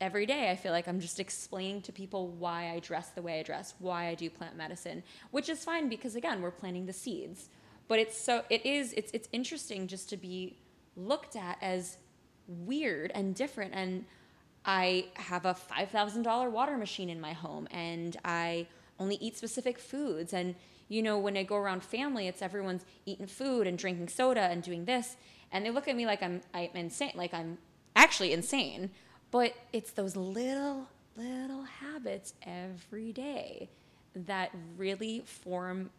[0.00, 3.40] every day i feel like i'm just explaining to people why i dress the way
[3.40, 6.92] i dress why i do plant medicine which is fine because again we're planting the
[6.92, 7.48] seeds.
[7.88, 10.58] But it's so it is it's it's interesting just to be
[10.94, 11.96] looked at as
[12.46, 13.74] weird and different.
[13.74, 14.04] And
[14.64, 18.66] I have a $5,000 water machine in my home and I
[18.98, 20.34] only eat specific foods.
[20.34, 20.54] And
[20.88, 24.62] you know when I go around family it's everyone's eating food and drinking soda and
[24.62, 25.16] doing this
[25.52, 27.58] and they look at me like I'm I'm insane like I'm
[27.96, 28.90] actually insane
[29.30, 33.68] but it's those little little habits every day
[34.14, 35.90] that really form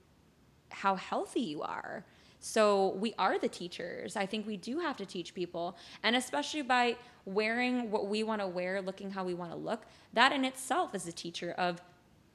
[0.69, 2.05] how healthy you are.
[2.39, 4.15] So we are the teachers.
[4.15, 8.41] I think we do have to teach people, and especially by wearing what we want
[8.41, 9.85] to wear, looking how we want to look.
[10.13, 11.81] That in itself is a teacher of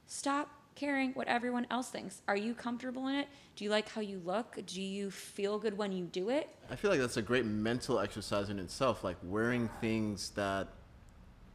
[0.07, 2.23] stop caring what everyone else thinks.
[2.29, 3.29] Are you comfortable in it?
[3.57, 4.59] Do you like how you look?
[4.67, 6.49] Do you feel good when you do it?
[6.71, 10.69] I feel like that's a great mental exercise in itself, like wearing things that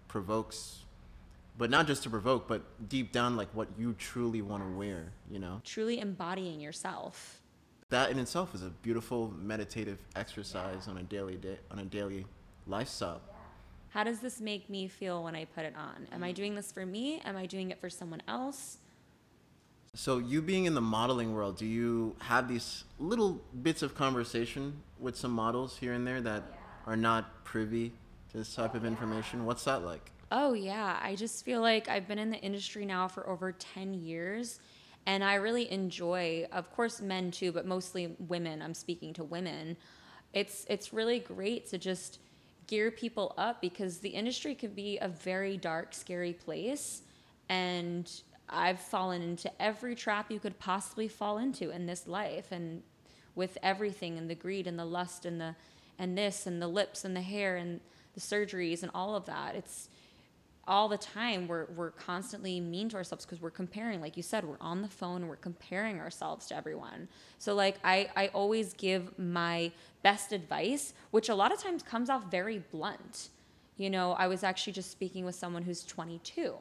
[0.08, 0.84] provokes
[1.60, 5.12] but not just to provoke, but deep down like what you truly want to wear,
[5.30, 5.62] you know?
[5.66, 7.42] Truly embodying yourself.
[7.90, 12.26] That in itself is a beautiful meditative exercise on a daily day on a daily
[12.66, 13.20] lifestyle.
[13.90, 16.08] How does this make me feel when I put it on?
[16.14, 16.36] Am I mm.
[16.36, 17.20] doing this for me?
[17.26, 18.78] Am I doing it for someone else?
[19.96, 24.82] So, you being in the modeling world, do you have these little bits of conversation
[25.00, 26.44] with some models here and there that
[26.86, 27.92] are not privy
[28.32, 29.46] to this type of oh, information?
[29.46, 30.12] What's that like?
[30.32, 31.00] Oh, yeah.
[31.02, 34.60] I just feel like I've been in the industry now for over 10 years.
[35.06, 38.62] And I really enjoy, of course, men too, but mostly women.
[38.62, 39.76] I'm speaking to women.
[40.34, 42.20] It's it's really great to just
[42.68, 47.02] gear people up because the industry can be a very dark, scary place.
[47.48, 48.12] And
[48.50, 52.84] I've fallen into every trap you could possibly fall into in this life and
[53.36, 55.56] with everything and the greed and the lust and the
[55.98, 57.80] and this and the lips and the hair and
[58.14, 59.56] the surgeries and all of that.
[59.56, 59.90] It's
[60.70, 64.46] all the time we're, we're constantly mean to ourselves because we're comparing like you said
[64.46, 67.08] we're on the phone we're comparing ourselves to everyone
[67.40, 69.72] so like I, I always give my
[70.04, 73.30] best advice which a lot of times comes off very blunt
[73.78, 76.56] you know i was actually just speaking with someone who's 22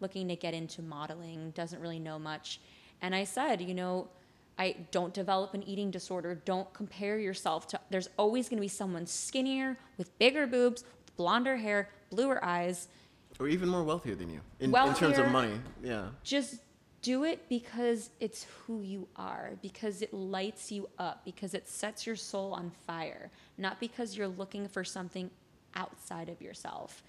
[0.00, 2.60] looking to get into modeling doesn't really know much
[3.02, 4.08] and i said you know
[4.58, 6.40] I don't develop an eating disorder.
[6.46, 7.80] Don't compare yourself to.
[7.90, 12.88] There's always going to be someone skinnier with bigger boobs, with blonder hair, bluer eyes
[13.38, 15.60] or even more wealthier than you in, in terms of money.
[15.82, 16.08] Yeah.
[16.22, 16.56] Just
[17.02, 22.06] do it because it's who you are, because it lights you up, because it sets
[22.06, 25.30] your soul on fire, not because you're looking for something
[25.74, 27.02] outside of yourself.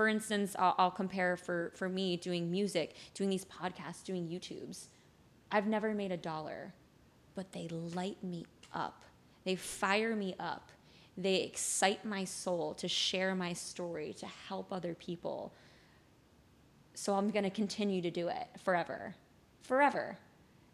[0.00, 4.86] For instance, I'll, I'll compare for, for me doing music, doing these podcasts, doing YouTubes.
[5.52, 6.72] I've never made a dollar,
[7.34, 9.04] but they light me up.
[9.44, 10.72] They fire me up
[11.16, 15.52] they excite my soul to share my story, to help other people.
[16.94, 19.14] So I'm going to continue to do it forever.
[19.60, 20.16] Forever.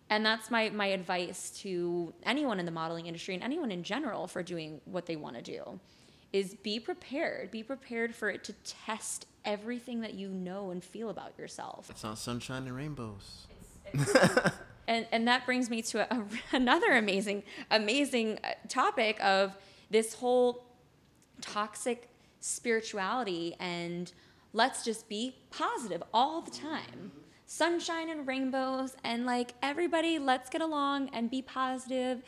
[0.09, 4.29] And that's my, my advice to anyone in the modeling industry and anyone in general
[4.29, 5.81] for doing what they want to do
[6.37, 7.51] is be prepared.
[7.51, 11.88] Be prepared for it to test everything that you know and feel about yourself.
[11.90, 13.46] It's not sunshine and rainbows.
[13.92, 14.51] It's, it's
[14.88, 19.57] and, and that brings me to a, another amazing, amazing uh, topic of
[19.90, 20.66] this whole
[21.40, 22.09] toxic
[22.40, 24.12] spirituality and
[24.53, 27.12] let's just be positive all the time.
[27.49, 32.20] Sunshine and rainbows, and like everybody, let's get along and be positive,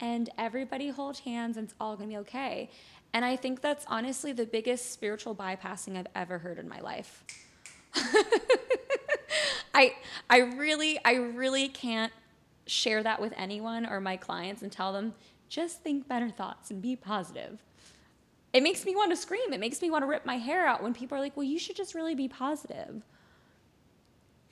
[0.00, 2.70] and everybody hold hands, and it's all gonna be okay.
[3.14, 7.24] And I think that's honestly the biggest spiritual bypassing I've ever heard in my life.
[9.74, 9.94] I
[10.28, 12.12] I really I really can't
[12.66, 15.14] share that with anyone or my clients and tell them
[15.48, 17.62] just think better thoughts and be positive.
[18.52, 19.52] It makes me want to scream.
[19.52, 21.58] It makes me want to rip my hair out when people are like, well, you
[21.58, 23.02] should just really be positive.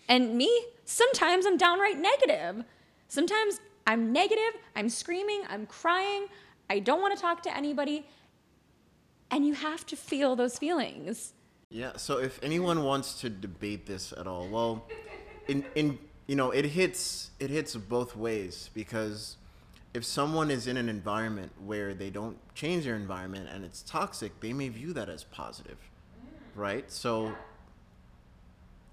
[0.08, 2.64] And me, sometimes I'm downright negative.
[3.08, 6.26] Sometimes I'm negative, I'm screaming, I'm crying,
[6.70, 8.06] I don't want to talk to anybody.
[9.32, 11.32] And you have to feel those feelings.
[11.70, 14.84] Yeah, so if anyone wants to debate this at all, well,
[15.48, 19.36] in in you know, it hits it hits both ways because
[19.94, 24.38] if someone is in an environment where they don't change their environment and it's toxic,
[24.40, 26.60] they may view that as positive, mm.
[26.60, 26.90] right?
[26.90, 27.34] So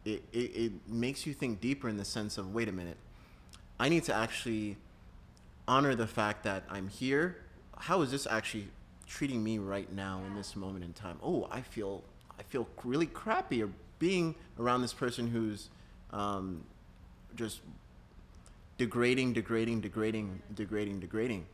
[0.03, 2.97] it, it, it makes you think deeper in the sense of wait a minute,
[3.79, 4.77] I need to actually
[5.67, 7.37] honor the fact that I'm here.
[7.77, 8.67] How is this actually
[9.09, 11.17] treating me right now in this moment in time?
[11.21, 12.03] Oh, I feel
[12.39, 15.69] I feel really crappy or being around this person who's
[16.11, 16.63] um,
[17.35, 17.59] just
[18.77, 21.45] degrading, degrading, degrading, degrading, degrading.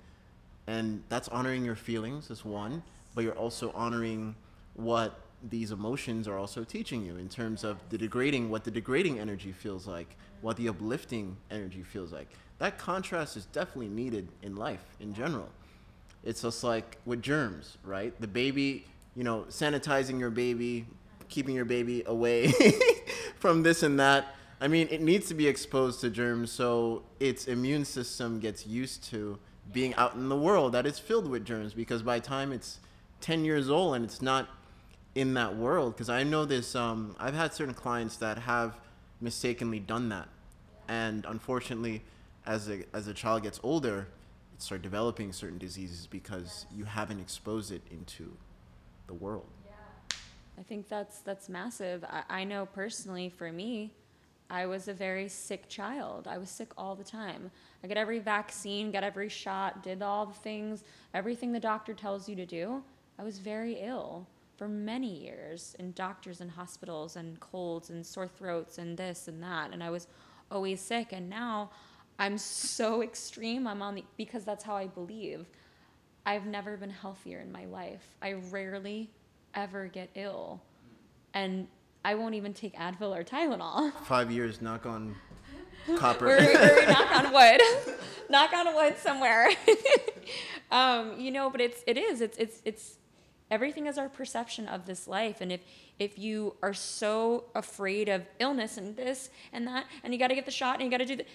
[0.67, 2.83] And that's honoring your feelings as one,
[3.15, 4.35] but you're also honoring
[4.75, 9.19] what these emotions are also teaching you in terms of the degrading, what the degrading
[9.19, 12.27] energy feels like, what the uplifting energy feels like.
[12.59, 15.49] That contrast is definitely needed in life in general.
[16.25, 18.19] It's just like with germs, right?
[18.19, 20.87] The baby, you know, sanitizing your baby,
[21.29, 22.51] keeping your baby away
[23.39, 27.45] from this and that I mean, it needs to be exposed to germs so its
[27.45, 29.37] immune system gets used to
[29.71, 32.79] being out in the world that is filled with germs because by time it's
[33.21, 34.47] 10 years old and it's not
[35.15, 38.75] in that world because i know this um, i've had certain clients that have
[39.21, 40.27] mistakenly done that
[40.87, 42.01] and unfortunately
[42.45, 44.07] as a, as a child gets older
[44.57, 48.35] start developing certain diseases because you haven't exposed it into
[49.07, 49.47] the world.
[50.57, 52.05] I think that's that's massive.
[52.05, 53.91] I, I know personally for me,
[54.49, 56.27] I was a very sick child.
[56.27, 57.51] I was sick all the time.
[57.83, 60.83] I got every vaccine, got every shot, did all the things,
[61.13, 62.83] everything the doctor tells you to do.
[63.19, 68.27] I was very ill for many years in doctors and hospitals and colds and sore
[68.27, 70.07] throats and this and that and I was
[70.49, 71.71] always sick and now
[72.17, 73.67] I'm so extreme.
[73.67, 75.45] I'm on the because that's how I believe.
[76.25, 78.03] I've never been healthier in my life.
[78.21, 79.09] I rarely
[79.53, 80.61] ever get ill.
[81.33, 81.67] And
[82.03, 83.91] I won't even take Advil or Tylenol.
[84.03, 85.15] Five years, knock on
[85.97, 86.25] copper.
[86.25, 87.61] we're, we're knock on wood.
[88.29, 89.49] knock on wood somewhere.
[90.71, 92.21] um, you know, but it's it is.
[92.21, 92.97] It's it's it's
[93.51, 95.41] everything is our perception of this life.
[95.41, 95.61] And if
[95.99, 100.45] if you are so afraid of illness and this and that, and you gotta get
[100.45, 101.25] the shot and you gotta do the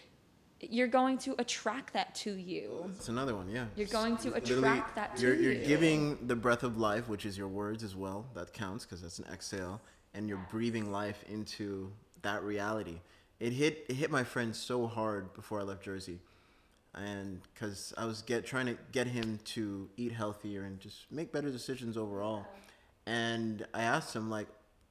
[0.61, 2.91] you're going to attract that to you.
[2.97, 3.67] It's another one, yeah.
[3.77, 5.51] You're going to Literally, attract that to you're, you.
[5.51, 8.27] You're giving the breath of life, which is your words as well.
[8.35, 9.81] That counts because that's an exhale,
[10.15, 11.93] and you're breathing life into
[12.23, 13.01] that reality.
[13.39, 16.19] It hit it hit my friend so hard before I left Jersey,
[16.95, 21.33] and because I was get trying to get him to eat healthier and just make
[21.33, 22.47] better decisions overall.
[23.07, 24.47] And I asked him like,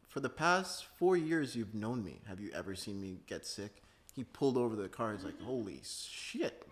[0.07, 3.83] for the past four years you've known me, have you ever seen me get sick?
[4.19, 5.13] He pulled over the car.
[5.13, 6.67] He's like, holy shit.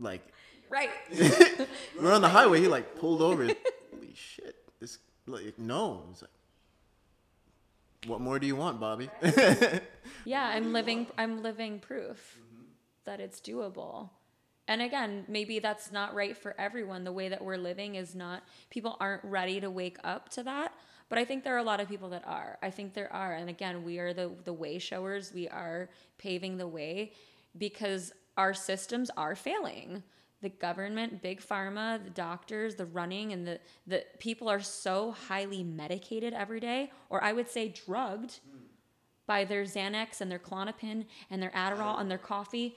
[0.00, 0.26] Like
[0.68, 0.90] right.
[2.02, 2.60] we're on the highway.
[2.60, 3.44] He like pulled over.
[3.44, 4.56] Holy shit!
[4.80, 4.98] This
[5.28, 6.02] like no.
[6.08, 6.32] He's like,
[8.08, 9.08] what more do you want, Bobby?
[10.24, 12.40] Yeah, I'm living I'm living proof
[13.04, 14.10] that it's doable.
[14.66, 17.04] And again, maybe that's not right for everyone.
[17.04, 20.72] The way that we're living is not people aren't ready to wake up to that.
[21.08, 22.58] But I think there are a lot of people that are.
[22.62, 23.34] I think there are.
[23.34, 25.32] And again, we are the the way showers.
[25.34, 25.88] We are
[26.18, 27.12] paving the way
[27.56, 30.02] because our systems are failing.
[30.40, 35.64] The government, big pharma, the doctors, the running, and the, the people are so highly
[35.64, 38.38] medicated every day, or I would say drugged
[39.26, 42.76] by their Xanax and their Klonopin and their Adderall and their coffee.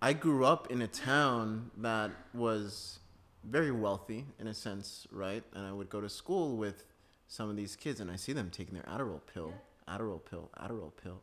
[0.00, 2.98] I grew up in a town that was
[3.44, 5.44] very wealthy in a sense, right?
[5.54, 6.84] And I would go to school with
[7.28, 9.52] some of these kids, and I see them taking their Adderall pill,
[9.88, 11.20] Adderall pill, Adderall pill,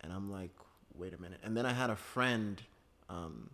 [0.00, 0.50] and I'm like,
[0.94, 1.40] wait a minute.
[1.42, 2.60] And then I had a friend,
[3.08, 3.50] um,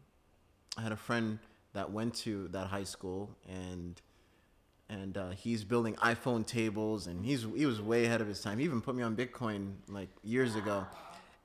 [0.76, 1.38] I had a friend
[1.74, 4.00] that went to that high school, and
[4.88, 8.58] and uh, he's building iPhone tables, and he's he was way ahead of his time.
[8.58, 10.86] He even put me on Bitcoin like years ago,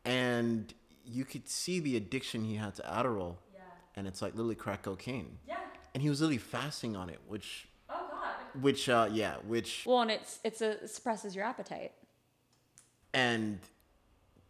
[0.06, 0.74] and
[1.06, 3.36] you could see the addiction he had to Adderall,
[3.96, 5.38] and it's like literally crack cocaine.
[5.48, 5.58] Yeah.
[5.94, 7.68] And he was literally fasting on it, which.
[8.60, 11.92] Which uh, yeah, which Well, and it's it's a it suppresses your appetite.
[13.14, 13.60] and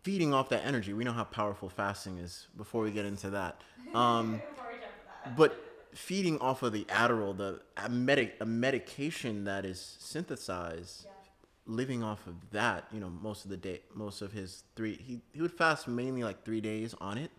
[0.04, 0.94] feeding off that energy.
[0.94, 2.48] We know how powerful fasting is.
[2.58, 3.62] Before we get into that,
[3.94, 4.42] um,
[5.38, 11.06] but feeding off of the Adderall, the a medic a medication that is synthesized,
[11.66, 12.86] living off of that.
[12.92, 16.24] You know, most of the day, most of his three, he he would fast mainly
[16.24, 17.32] like three days on it,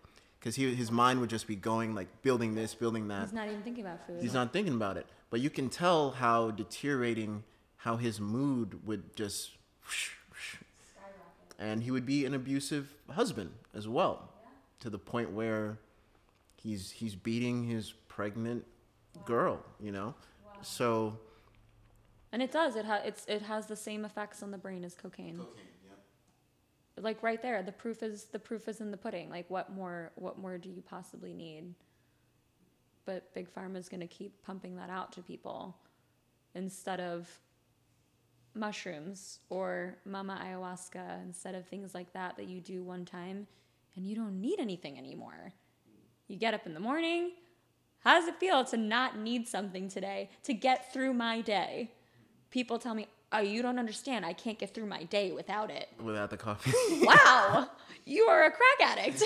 [0.43, 3.21] because he his mind would just be going like building this, building that.
[3.21, 4.21] He's not even thinking about food.
[4.21, 5.05] He's not thinking about it.
[5.29, 7.43] But you can tell how deteriorating,
[7.77, 9.51] how his mood would just,
[11.57, 14.29] and he would be an abusive husband as well,
[14.81, 15.77] to the point where
[16.61, 18.65] he's he's beating his pregnant
[19.25, 19.63] girl.
[19.81, 20.13] You know,
[20.61, 21.17] so.
[22.33, 22.75] And it does.
[22.75, 25.39] It ha- it's it has the same effects on the brain as cocaine.
[26.97, 29.29] Like right there, the proof is the proof is in the pudding.
[29.29, 31.73] Like what more what more do you possibly need?
[33.05, 35.75] But big pharma is going to keep pumping that out to people
[36.55, 37.27] instead of
[38.55, 43.47] mushrooms or mama ayahuasca instead of things like that that you do one time
[43.95, 45.53] and you don't need anything anymore.
[46.27, 47.31] You get up in the morning,
[47.99, 51.91] how does it feel to not need something today to get through my day?
[52.49, 54.25] People tell me, "Oh, you don't understand.
[54.25, 56.71] I can't get through my day without it." Without the coffee.
[57.01, 57.69] Wow,
[58.05, 59.23] you are a crack addict.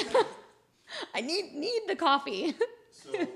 [1.14, 2.56] I need need the coffee.
[2.92, 3.28] So,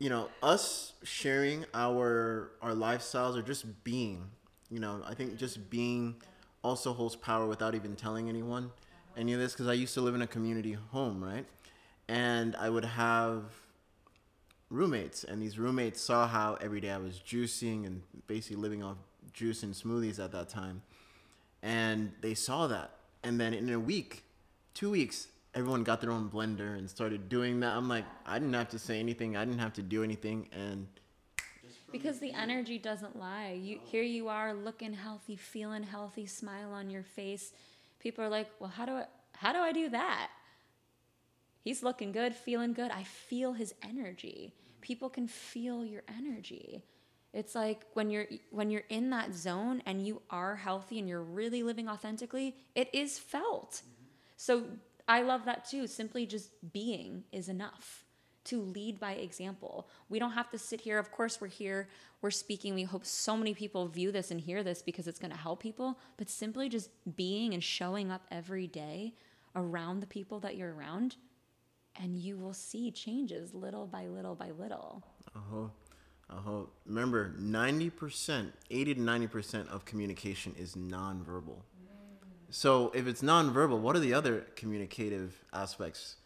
[0.00, 4.24] you know us sharing our our lifestyles or just being
[4.70, 6.16] you know i think just being
[6.64, 8.70] also holds power without even telling anyone
[9.16, 11.46] any of this because i used to live in a community home right
[12.08, 13.44] and i would have
[14.70, 18.96] roommates and these roommates saw how every day i was juicing and basically living off
[19.32, 20.80] juice and smoothies at that time
[21.62, 22.90] and they saw that
[23.22, 24.22] and then in a week
[24.74, 28.54] two weeks everyone got their own blender and started doing that i'm like i didn't
[28.54, 30.86] have to say anything i didn't have to do anything and
[31.92, 33.58] Because the energy doesn't lie.
[33.60, 37.52] You here you are looking healthy, feeling healthy, smile on your face.
[37.98, 40.30] People are like, "Well, how do I how do I do that?"
[41.62, 42.90] He's looking good, feeling good.
[42.90, 44.54] I feel his energy.
[44.80, 46.82] People can feel your energy.
[47.32, 51.22] It's like when you're when you're in that zone and you are healthy and you're
[51.22, 53.82] really living authentically, it is felt.
[54.36, 54.64] So
[55.06, 55.86] I love that too.
[55.86, 58.04] Simply just being is enough
[58.44, 59.88] to lead by example.
[60.08, 60.98] We don't have to sit here.
[60.98, 61.88] Of course, we're here,
[62.22, 62.74] we're speaking.
[62.74, 65.62] We hope so many people view this and hear this because it's going to help
[65.62, 65.98] people.
[66.16, 69.14] But simply just being and showing up every day
[69.54, 71.16] around the people that you're around,
[71.96, 75.02] and you will see changes little by little by little.
[75.34, 75.68] Uh-huh.
[76.30, 76.60] Uh-huh.
[76.86, 81.56] Remember, 90%, 80 to 90% of communication is nonverbal.
[82.50, 86.16] So if it's nonverbal, what are the other communicative aspects?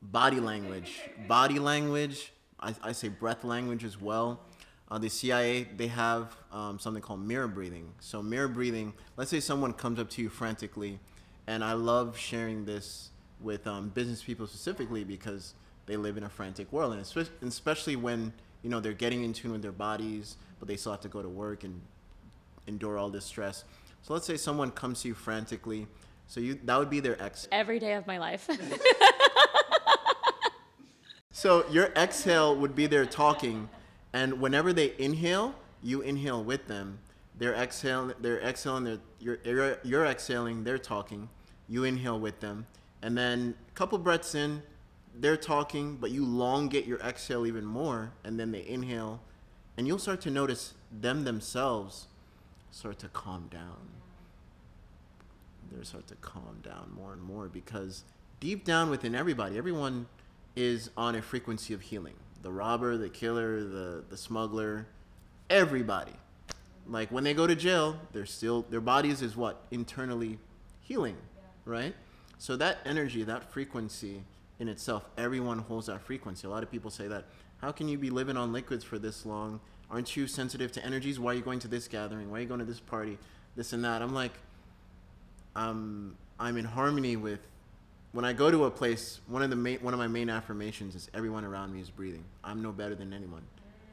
[0.00, 1.00] Body language.
[1.28, 4.40] Body language, I, I say breath language as well.
[4.90, 7.92] Uh, the CIA, they have um, something called mirror breathing.
[8.00, 11.00] So, mirror breathing, let's say someone comes up to you frantically,
[11.46, 13.10] and I love sharing this
[13.40, 15.54] with um, business people specifically because
[15.86, 18.32] they live in a frantic world, and especially when
[18.62, 21.22] you know they're getting in tune with their bodies, but they still have to go
[21.22, 21.80] to work and
[22.66, 23.64] endure all this stress.
[24.02, 25.86] So let's say someone comes to you frantically.
[26.26, 27.48] So you that would be their ex.
[27.52, 28.48] Every day of my life.
[31.30, 33.68] so your exhale would be their talking,
[34.12, 36.98] and whenever they inhale, you inhale with them.
[37.36, 38.14] They're exhaling.
[38.20, 38.84] They're exhaling.
[38.84, 40.64] They're, you're, you're, you're exhaling.
[40.64, 41.28] They're talking.
[41.68, 42.66] You inhale with them,
[43.04, 44.62] and then a couple breaths in,
[45.14, 49.20] they're talking, but you elongate your exhale even more, and then they inhale,
[49.76, 52.06] and you'll start to notice them themselves
[52.70, 53.88] start to calm down.
[55.70, 58.04] They start to calm down more and more because
[58.40, 60.06] deep down within everybody, everyone
[60.56, 62.14] is on a frequency of healing.
[62.42, 64.86] The robber, the killer, the, the smuggler,
[65.50, 66.12] everybody.
[66.88, 70.38] Like when they go to jail, they're still their bodies is what internally
[70.80, 71.16] healing,
[71.66, 71.94] right?
[72.44, 74.20] So that energy, that frequency
[74.58, 76.46] in itself, everyone holds that frequency.
[76.46, 77.24] A lot of people say that
[77.56, 81.18] how can you be living on liquids for this long aren't you sensitive to energies?
[81.18, 82.30] Why are you going to this gathering?
[82.30, 83.16] Why are you going to this party?
[83.56, 84.02] This and that.
[84.02, 84.32] I'm like,
[85.56, 87.40] um, I'm in harmony with.
[88.12, 90.94] When I go to a place, one of the main, one of my main affirmations
[90.94, 92.24] is everyone around me is breathing.
[92.44, 93.42] I'm no better than anyone.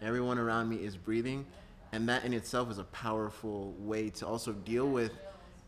[0.02, 1.46] Everyone around me is breathing,
[1.94, 5.14] and that in itself is a powerful way to also deal with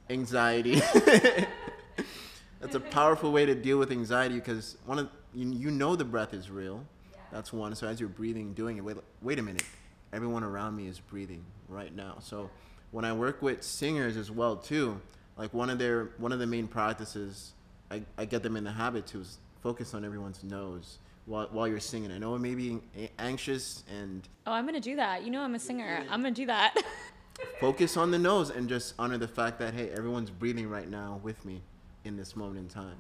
[0.10, 0.82] anxiety.
[2.64, 6.06] That's a powerful way to deal with anxiety because one of you, you know the
[6.06, 6.84] breath is real.
[7.32, 7.76] That's one.
[7.76, 9.64] So as you're breathing, doing it, wait, wait a minute
[10.14, 12.18] everyone around me is breathing right now.
[12.22, 12.50] So
[12.92, 15.02] when I work with singers as well too,
[15.36, 17.54] like one of their one of the main practices
[17.92, 21.68] I, I get them in the habit to is focus on everyone's nose while, while
[21.68, 22.12] you're singing.
[22.12, 22.80] I know it may be
[23.18, 25.24] anxious and Oh, I'm gonna do that.
[25.24, 26.06] You know I'm a singer.
[26.10, 26.76] I'm gonna do that.
[27.60, 31.20] focus on the nose and just honor the fact that hey, everyone's breathing right now
[31.24, 31.62] with me
[32.04, 32.98] in this moment in time.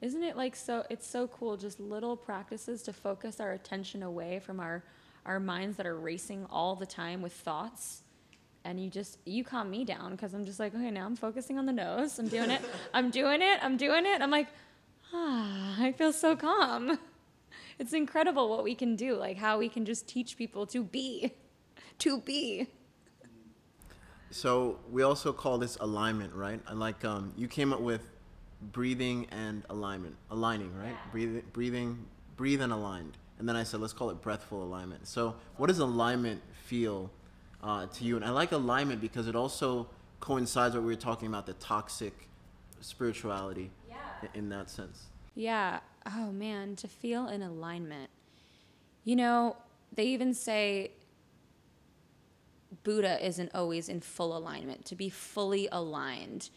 [0.00, 4.38] Isn't it like so it's so cool just little practices to focus our attention away
[4.38, 4.84] from our
[5.26, 8.02] our minds that are racing all the time with thoughts?
[8.64, 11.58] And you just you calm me down because i'm just like okay now i'm focusing
[11.58, 12.18] on the nose.
[12.18, 12.60] I'm doing it.
[12.94, 13.58] I'm doing it.
[13.62, 14.22] I'm doing it.
[14.22, 14.48] I'm like
[15.12, 16.98] ah i feel so calm.
[17.78, 21.32] It's incredible what we can do like how we can just teach people to be
[21.98, 22.68] to be
[24.30, 28.02] so we also call this alignment right and like um, you came up with
[28.72, 31.10] breathing and alignment aligning right yeah.
[31.12, 32.06] breathing breathing
[32.36, 35.06] breathe and aligned and then I said, let's call it breathful alignment.
[35.06, 37.10] So, what does alignment feel
[37.62, 38.16] uh, to you?
[38.16, 39.88] And I like alignment because it also
[40.20, 42.28] coincides what we were talking about the toxic
[42.80, 43.96] spirituality yeah.
[44.34, 45.04] in that sense.
[45.36, 45.78] Yeah.
[46.04, 48.10] Oh, man, to feel in alignment.
[49.04, 49.56] You know,
[49.92, 50.90] they even say
[52.88, 56.48] Buddha isn't always in full alignment, to be fully aligned.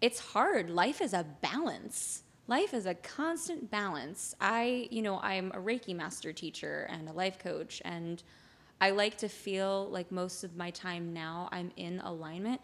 [0.00, 0.70] It's hard.
[0.70, 4.34] Life is a balance life is a constant balance.
[4.40, 8.20] I, you know, I'm a Reiki master teacher and a life coach, and
[8.80, 12.60] I like to feel like most of my time now I'm in alignment,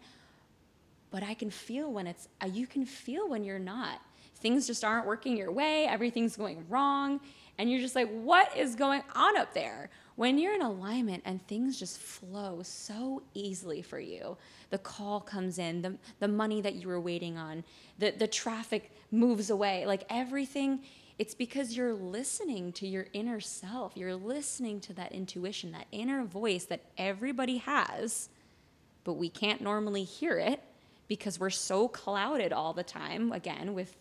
[1.09, 4.01] but I can feel when it's, uh, you can feel when you're not.
[4.35, 7.21] Things just aren't working your way, everything's going wrong,
[7.57, 9.89] and you're just like, what is going on up there?
[10.15, 14.37] When you're in alignment and things just flow so easily for you,
[14.69, 17.63] the call comes in, the, the money that you were waiting on,
[17.99, 20.81] the, the traffic moves away, like everything,
[21.19, 23.93] it's because you're listening to your inner self.
[23.95, 28.29] You're listening to that intuition, that inner voice that everybody has,
[29.03, 30.61] but we can't normally hear it
[31.07, 33.95] because we're so clouded all the time, again, with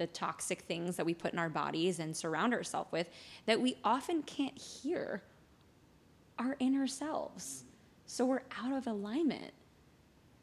[0.00, 3.10] the toxic things that we put in our bodies and surround ourselves with,
[3.44, 5.22] that we often can't hear
[6.38, 7.64] our inner selves.
[8.06, 9.52] So we're out of alignment.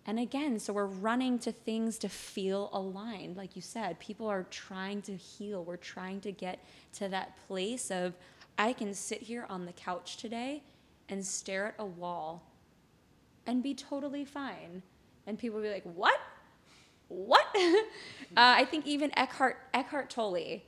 [0.06, 3.36] And again, so we're running to things to feel aligned.
[3.36, 5.64] Like you said, people are trying to heal.
[5.64, 8.14] We're trying to get to that place of,
[8.60, 10.62] I can sit here on the couch today
[11.10, 12.44] and stare at a wall
[13.48, 14.84] and be totally fine.
[15.26, 16.20] And people will be like, what?
[17.08, 17.46] What?
[17.56, 17.84] uh,
[18.36, 20.62] I think even Eckhart, Eckhart Tolle,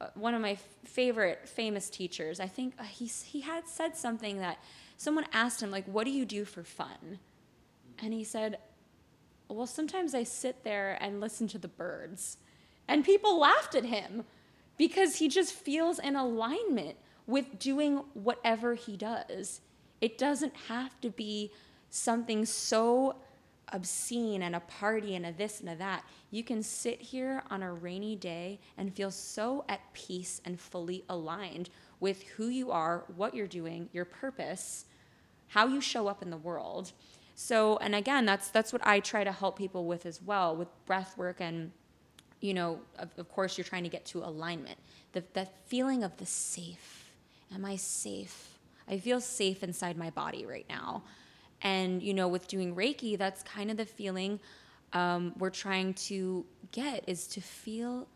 [0.00, 4.38] uh, one of my favorite famous teachers, I think uh, he, he had said something
[4.38, 4.58] that
[4.96, 7.18] someone asked him, like, what do you do for fun?
[8.00, 8.58] And he said,
[9.48, 12.38] well, sometimes I sit there and listen to the birds.
[12.88, 14.24] And people laughed at him
[14.76, 19.60] because he just feels in alignment with doing whatever he does.
[20.00, 21.52] It doesn't have to be
[21.90, 23.16] something so
[23.72, 26.04] obscene and a party and a this and a that.
[26.30, 31.04] You can sit here on a rainy day and feel so at peace and fully
[31.08, 31.70] aligned
[32.00, 34.86] with who you are, what you're doing, your purpose,
[35.48, 36.92] how you show up in the world.
[37.34, 40.68] So, and again, that's that's what I try to help people with as well with
[40.86, 41.72] breath work and
[42.40, 44.78] you know, of, of course you're trying to get to alignment.
[45.12, 47.12] The that feeling of the safe.
[47.54, 48.58] Am I safe?
[48.88, 51.04] I feel safe inside my body right now.
[51.62, 54.40] And you know, with doing Reiki, that's kind of the feeling
[54.92, 58.08] um, we're trying to get is to feel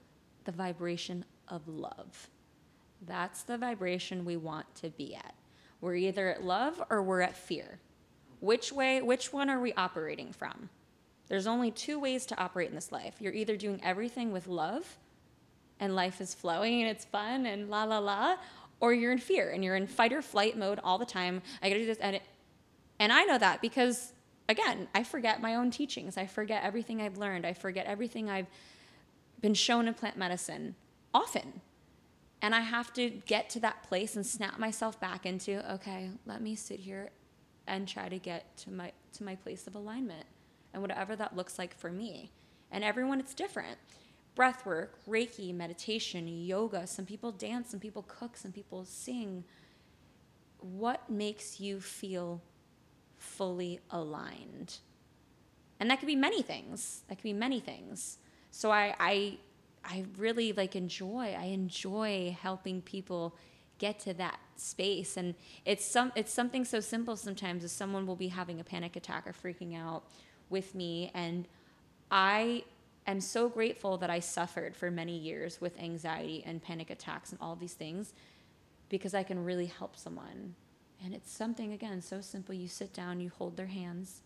[0.45, 2.29] the vibration of love.
[3.07, 5.35] That's the vibration we want to be at.
[5.81, 7.79] We're either at love or we're at fear.
[8.41, 10.69] Which way, which one are we operating from?
[11.29, 13.17] There's only two ways to operate in this life.
[13.21, 14.99] You're either doing everything with love
[15.81, 18.37] and life is flowing and it's fun and la la la,
[18.81, 21.43] or you're in fear and you're in fight or flight mode all the time.
[21.63, 21.99] I gotta do this.
[21.99, 22.21] And,
[22.99, 24.13] and I know that because,
[24.49, 26.17] again, I forget my own teachings.
[26.17, 27.47] I forget everything I've learned.
[27.47, 28.47] I forget everything I've
[29.41, 30.75] been shown in plant medicine
[31.13, 31.61] often.
[32.43, 36.43] And I have to get to that place and snap myself back into, okay, let
[36.43, 37.11] me sit here
[37.67, 40.27] and try to get to my to my place of alignment
[40.73, 42.31] and whatever that looks like for me.
[42.71, 43.79] And everyone it's different.
[44.35, 49.45] Breath work, Reiki, meditation, yoga, some people dance, some people cook, some people sing.
[50.61, 52.43] What makes you feel
[53.19, 54.79] fully aligned?
[55.79, 57.03] And that could be many things.
[57.09, 58.19] That could be many things.
[58.51, 59.39] So I I
[59.85, 63.37] I really like enjoy I enjoy helping people
[63.79, 68.17] get to that space and it's some it's something so simple sometimes as someone will
[68.17, 70.05] be having a panic attack or freaking out
[70.49, 71.47] with me and
[72.11, 72.65] i
[73.07, 77.41] am so grateful that i suffered for many years with anxiety and panic attacks and
[77.41, 78.15] all these things
[78.89, 80.55] because i can really help someone
[81.05, 82.55] and it's something again so simple.
[82.55, 84.23] You sit down you hold their hands.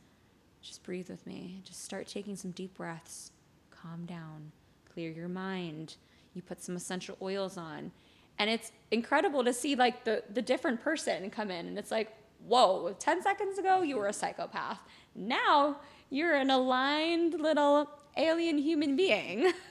[0.62, 1.62] Just breathe with me.
[1.64, 3.32] Just start taking some deep breaths.
[3.70, 4.52] Calm down.
[4.92, 5.96] Clear your mind.
[6.34, 7.92] You put some essential oils on.
[8.38, 11.66] And it's incredible to see like the the different person come in.
[11.66, 12.16] And it's like
[12.46, 14.80] whoa 10 seconds ago you were a psychopath.
[15.14, 15.76] Now
[16.08, 19.52] you're an aligned little alien human being.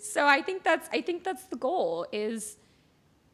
[0.00, 2.56] So i think that's i think that's the goal is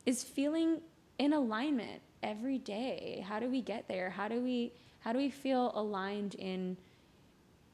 [0.07, 0.81] is feeling
[1.19, 5.31] in alignment every day how do we get there how do we how do we
[5.31, 6.77] feel aligned in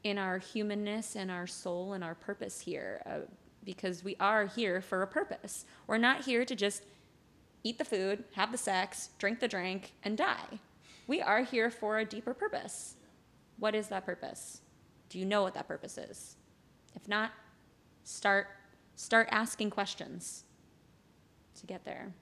[0.03, 3.19] in our humanness and our soul and our purpose here uh,
[3.65, 5.65] because we are here for a purpose.
[5.87, 6.83] We're not here to just
[7.63, 10.59] eat the food, have the sex, drink the drink, and die.
[11.07, 12.95] We are here for a deeper purpose.
[13.57, 14.61] What is that purpose?
[15.09, 16.35] Do you know what that purpose is?
[16.95, 17.31] If not,
[18.03, 18.47] start
[18.95, 20.43] start asking questions
[21.59, 22.13] to get there.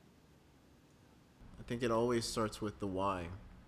[1.64, 3.28] I think it always starts with the why.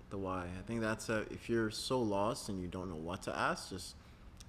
[0.09, 0.43] The why.
[0.43, 3.69] I think that's a, if you're so lost and you don't know what to ask,
[3.69, 3.95] just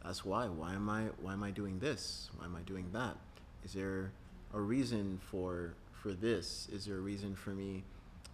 [0.04, 0.46] ask why.
[0.46, 2.30] Why am I why am I doing this?
[2.36, 3.16] Why am I doing that?
[3.64, 4.10] Is there
[4.52, 6.68] a reason for for this?
[6.72, 7.84] Is there a reason for me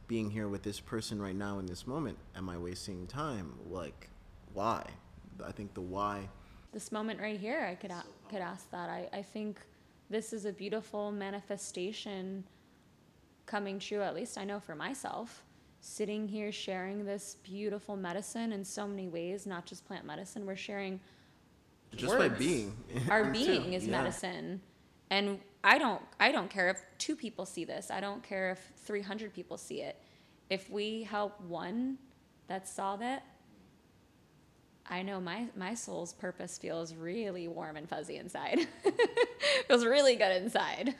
[0.08, 2.16] being here with this person right now in this moment?
[2.34, 3.52] Am I wasting time?
[3.70, 4.08] Like
[4.54, 4.86] why?
[5.44, 6.28] I think the why
[6.72, 8.88] this moment right here I could a- could ask that.
[8.88, 9.60] I, I think
[10.08, 12.44] this is a beautiful manifestation
[13.46, 15.42] coming true at least I know for myself
[15.80, 20.46] sitting here sharing this beautiful medicine in so many ways, not just plant medicine.
[20.46, 21.00] We're sharing
[21.96, 22.28] just words.
[22.32, 22.72] by being
[23.10, 23.32] Our too.
[23.32, 24.00] being is Yeah.
[24.00, 24.60] medicine.
[25.10, 27.90] And I don't I don't care if two people see this.
[27.90, 29.96] I don't care if 300 people see it.
[30.50, 31.98] If we help one
[32.46, 33.24] that saw that,
[34.86, 38.60] I know my my soul's purpose feels really warm and fuzzy inside.
[39.68, 40.94] feels really good inside.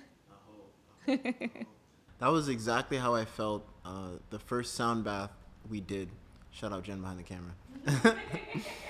[2.23, 5.33] That was exactly how I felt uh, the first sound bath
[5.69, 6.09] we did.
[6.53, 8.17] Shout out Jen behind the camera.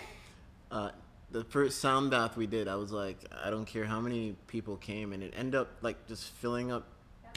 [0.70, 0.90] uh,
[1.30, 4.76] the first sound bath we did, I was like, I don't care how many people
[4.76, 6.86] came, and it ended up like just filling up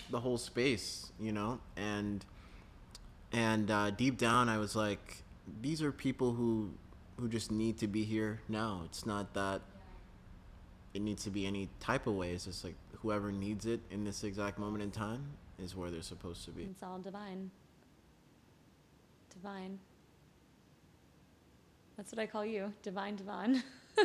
[0.09, 1.61] the whole space, you know.
[1.77, 2.25] And
[3.31, 5.23] and uh, deep down, I was like,
[5.61, 6.71] these are people who
[7.15, 8.81] who just need to be here now.
[8.83, 9.61] It's not that
[10.93, 12.31] it needs to be any type of way.
[12.31, 16.01] It's just like whoever needs it in this exact moment in time is where they're
[16.01, 16.63] supposed to be.
[16.63, 17.51] It's all divine.
[19.33, 19.79] Divine.
[21.97, 23.63] That's what I call you, divine Devon.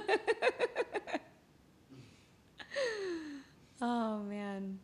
[3.82, 4.78] oh man.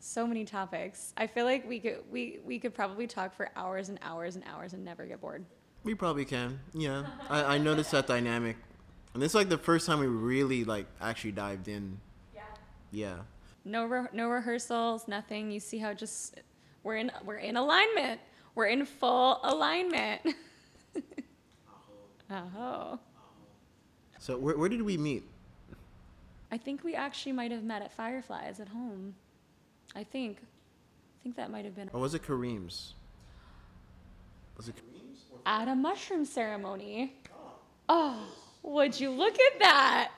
[0.00, 1.14] So many topics.
[1.16, 4.44] I feel like we could we, we could probably talk for hours and hours and
[4.46, 5.44] hours and never get bored.
[5.84, 6.60] We probably can.
[6.74, 7.06] Yeah.
[7.30, 8.56] I, I noticed that dynamic.
[9.14, 11.98] And it's like the first time we really like actually dived in.
[12.34, 12.42] Yeah.
[12.90, 13.16] Yeah.
[13.64, 15.50] No re- no rehearsals, nothing.
[15.50, 16.40] You see how just
[16.82, 18.20] we're in we're in alignment.
[18.54, 20.22] We're in full alignment.
[22.30, 22.98] oh.
[24.20, 25.22] So where, where did we meet?
[26.50, 29.14] I think we actually might have met at Fireflies at home.
[29.94, 30.38] I think.
[30.40, 32.94] I think that might have been Or was it Kareem's?
[34.56, 35.20] Was it Kareem's?
[35.46, 37.14] At a mushroom ceremony.
[37.32, 37.52] Oh.
[37.88, 38.26] oh,
[38.62, 40.10] would you look at that?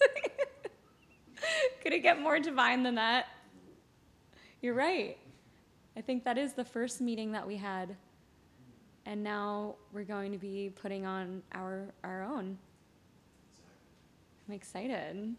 [1.82, 3.26] Could it get more divine than that?
[4.60, 5.18] You're right.
[5.96, 7.96] I think that is the first meeting that we had.
[9.04, 12.56] And now we're going to be putting on our our own.
[14.48, 15.34] I'm excited.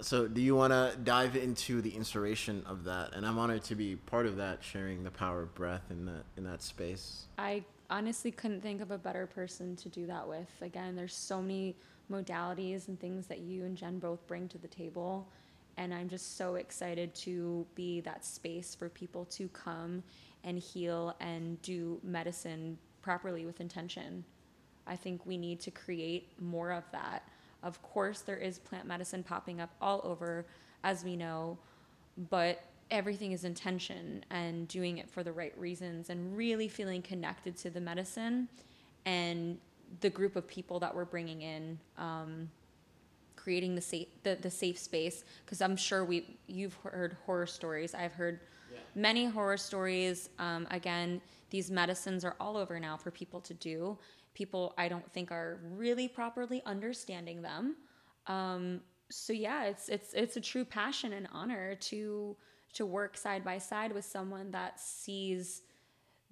[0.00, 3.14] So do you want to dive into the inspiration of that?
[3.14, 6.24] And I'm honored to be part of that, sharing the power of breath in that
[6.36, 7.26] in that space.
[7.38, 10.50] I honestly couldn't think of a better person to do that with.
[10.60, 11.76] Again, there's so many
[12.10, 15.28] modalities and things that you and Jen both bring to the table.
[15.76, 20.02] And I'm just so excited to be that space for people to come
[20.44, 24.24] and heal and do medicine properly with intention.
[24.86, 27.28] I think we need to create more of that.
[27.62, 30.46] Of course, there is plant medicine popping up all over,
[30.82, 31.58] as we know,
[32.30, 37.56] but everything is intention and doing it for the right reasons and really feeling connected
[37.56, 38.48] to the medicine
[39.06, 39.58] and
[40.00, 41.78] the group of people that we're bringing in.
[41.98, 42.50] Um,
[43.42, 47.92] creating the safe the, the safe space because i'm sure we you've heard horror stories.
[47.92, 48.40] I've heard
[48.94, 50.28] many horror stories.
[50.38, 51.20] Um, again
[51.50, 53.98] these medicines are all over now for people to do.
[54.34, 57.76] People i don't think are really properly understanding them.
[58.28, 58.80] Um,
[59.10, 62.36] so yeah it's it's it's a true passion and honor to
[62.74, 65.62] to work side by side with someone that sees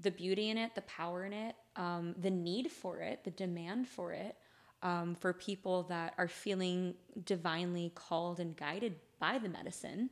[0.00, 3.88] the beauty in it the power in it um, the need for it the demand
[3.88, 4.36] for it
[4.82, 6.94] um, for people that are feeling
[7.24, 10.10] divinely called and guided by the medicine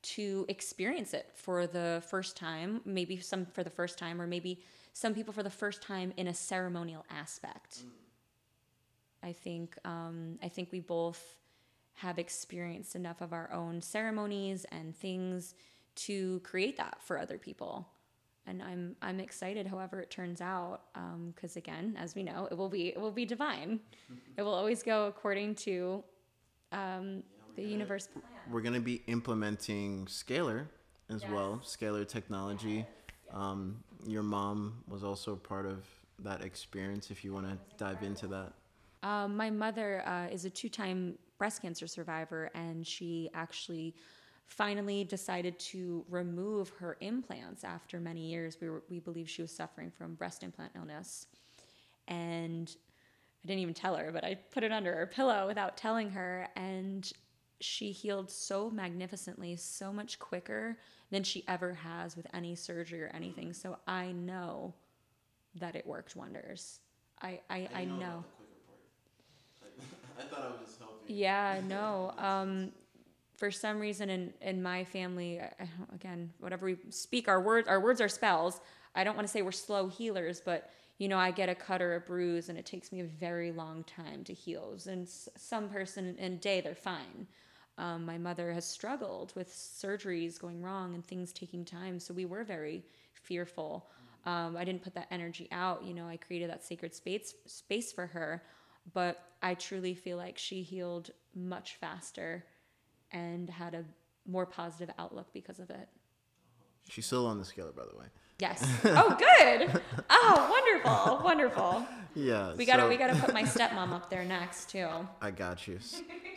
[0.00, 4.62] to experience it for the first time, maybe some for the first time, or maybe
[4.92, 7.84] some people for the first time in a ceremonial aspect.
[9.22, 11.38] I think um, I think we both
[11.94, 15.54] have experienced enough of our own ceremonies and things
[15.96, 17.88] to create that for other people
[18.48, 19.66] and I'm I'm excited.
[19.66, 20.80] However, it turns out,
[21.34, 23.80] because again, as we know, it will be it will be divine.
[24.36, 26.02] it will always go according to
[26.72, 27.22] um,
[27.56, 28.24] the universe plan.
[28.50, 30.66] We're gonna be implementing Scalar
[31.10, 32.86] as well, Scalar technology.
[33.32, 35.84] Um, your mom was also part of
[36.20, 37.10] that experience.
[37.10, 38.52] If you want to dive into that.
[39.02, 43.94] Um, my mother uh, is a two-time breast cancer survivor, and she actually
[44.48, 48.56] finally decided to remove her implants after many years.
[48.60, 51.26] We, were, we believe she was suffering from breast implant illness.
[52.08, 52.74] And
[53.44, 56.48] I didn't even tell her, but I put it under her pillow without telling her.
[56.56, 57.10] And
[57.60, 60.78] she healed so magnificently, so much quicker
[61.10, 63.52] than she ever has with any surgery or anything.
[63.52, 64.74] So I know
[65.56, 66.80] that it worked wonders.
[67.20, 68.24] I, I, I know.
[70.18, 71.14] I thought I was just helping.
[71.14, 72.12] Yeah, no.
[72.16, 72.72] Um,
[73.38, 75.40] for some reason in, in my family,
[75.94, 78.60] again, whatever we speak, our words, our words are spells.
[78.96, 81.80] I don't want to say we're slow healers, but you know, I get a cut
[81.80, 84.76] or a bruise and it takes me a very long time to heal.
[84.88, 87.28] And some person in a day, they're fine.
[87.78, 92.00] Um, my mother has struggled with surgeries going wrong and things taking time.
[92.00, 92.82] So we were very
[93.12, 93.86] fearful.
[94.26, 95.84] Um, I didn't put that energy out.
[95.84, 98.42] You know, I created that sacred space space for her,
[98.94, 102.44] but I truly feel like she healed much faster
[103.12, 103.84] and had a
[104.26, 105.88] more positive outlook because of it.
[106.88, 108.06] She's still on the Scalar, by the way.
[108.38, 108.66] Yes.
[108.84, 109.80] Oh, good.
[110.10, 111.86] Oh, wonderful, wonderful.
[112.14, 112.54] Yeah.
[112.54, 114.88] We gotta so- we gotta put my stepmom up there next too.
[115.20, 115.78] I got you.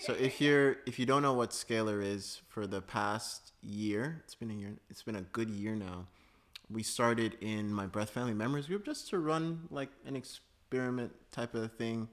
[0.02, 4.36] So if you're if you don't know what Scalar is, for the past year, it's
[4.36, 4.74] been a year.
[4.90, 6.08] It's been a good year now.
[6.70, 11.54] We started in my Breath Family members group just to run like an experiment type
[11.54, 12.08] of thing,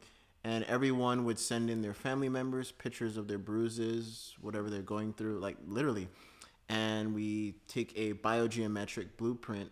[0.48, 5.12] and everyone would send in their family members pictures of their bruises, whatever they're going
[5.12, 6.08] through, like literally,
[6.70, 9.70] and we take a biogeometric blueprint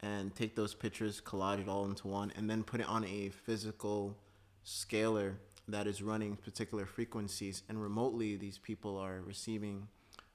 [0.00, 3.30] and take those pictures, collage it all into one, and then put it on a
[3.30, 4.14] physical
[4.62, 5.36] scalar
[5.68, 9.88] that is running particular frequencies, and remotely these people are receiving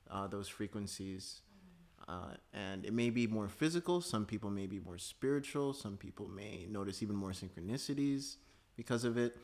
[0.09, 1.41] uh, those frequencies.
[2.07, 4.01] Uh, and it may be more physical.
[4.01, 5.73] Some people may be more spiritual.
[5.73, 8.37] Some people may notice even more synchronicities
[8.75, 9.37] because of it.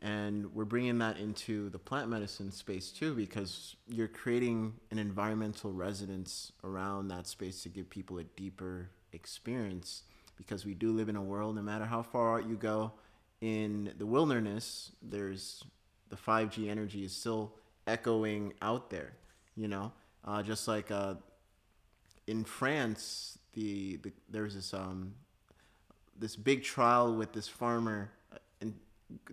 [0.00, 5.72] And we're bringing that into the plant medicine space too, because you're creating an environmental
[5.72, 10.02] resonance around that space to give people a deeper experience.
[10.36, 12.92] Because we do live in a world, no matter how far out you go
[13.40, 15.64] in the wilderness, there's
[16.10, 17.54] the 5G energy is still
[17.86, 19.12] echoing out there,
[19.56, 19.92] you know,
[20.24, 21.14] uh, just like uh,
[22.26, 25.14] in France, the, the there's this um,
[26.18, 28.10] this big trial with this farmer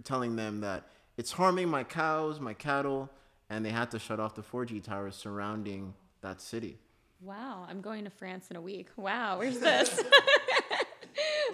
[0.04, 3.10] telling them that it's harming my cows, my cattle,
[3.50, 6.78] and they had to shut off the 4G towers surrounding that city.
[7.22, 8.90] Wow, I'm going to France in a week.
[8.98, 10.04] Wow, where's this?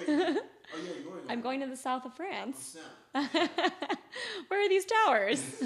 [1.30, 2.78] I'm going to the south of France.
[3.12, 5.44] Where are these towers?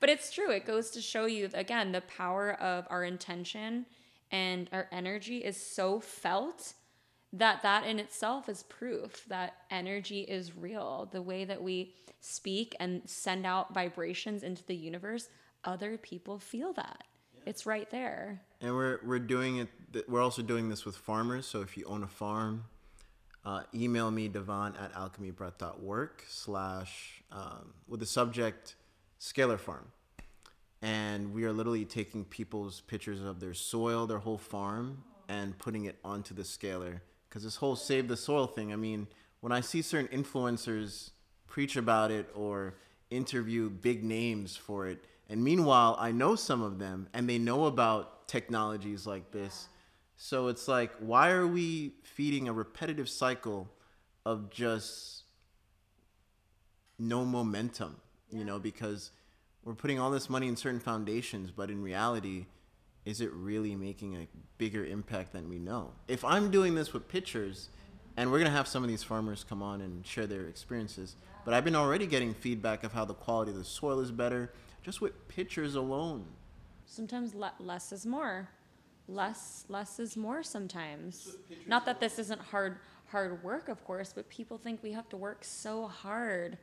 [0.00, 0.50] but it's true.
[0.50, 3.86] It goes to show you, again, the power of our intention
[4.30, 6.74] and our energy is so felt
[7.34, 11.08] that that in itself is proof that energy is real.
[11.10, 15.28] The way that we speak and send out vibrations into the universe,
[15.64, 17.02] other people feel that.
[17.44, 18.40] It's right there.
[18.60, 20.08] And we're we're doing it.
[20.08, 21.46] We're also doing this with farmers.
[21.46, 22.64] So if you own a farm,
[23.44, 28.76] uh, email me Devon at alchemybreath.work slash um, with the subject
[29.20, 29.88] scalar farm,
[30.80, 35.84] and we are literally taking people's pictures of their soil, their whole farm, and putting
[35.84, 37.00] it onto the scalar.
[37.34, 38.72] Because this whole save the soil thing.
[38.72, 39.08] I mean,
[39.40, 41.10] when I see certain influencers
[41.48, 42.74] preach about it or
[43.10, 47.64] interview big names for it and meanwhile, I know some of them and they know
[47.64, 49.68] about technologies like this.
[50.16, 53.68] So it's like, why are we feeding a repetitive cycle
[54.24, 55.24] of just
[56.98, 57.96] no momentum?
[58.30, 59.10] You know, because
[59.64, 62.46] we're putting all this money in certain foundations, but in reality,
[63.04, 64.26] is it really making a
[64.58, 65.92] bigger impact than we know?
[66.08, 67.68] If I'm doing this with pictures,
[68.16, 71.52] and we're gonna have some of these farmers come on and share their experiences, but
[71.52, 74.52] I've been already getting feedback of how the quality of the soil is better
[74.82, 76.24] just with pictures alone.
[76.86, 78.48] Sometimes le- less is more.
[79.06, 81.36] Less less is more sometimes.
[81.66, 82.78] Not that this isn't hard
[83.08, 86.56] hard work, of course, but people think we have to work so hard,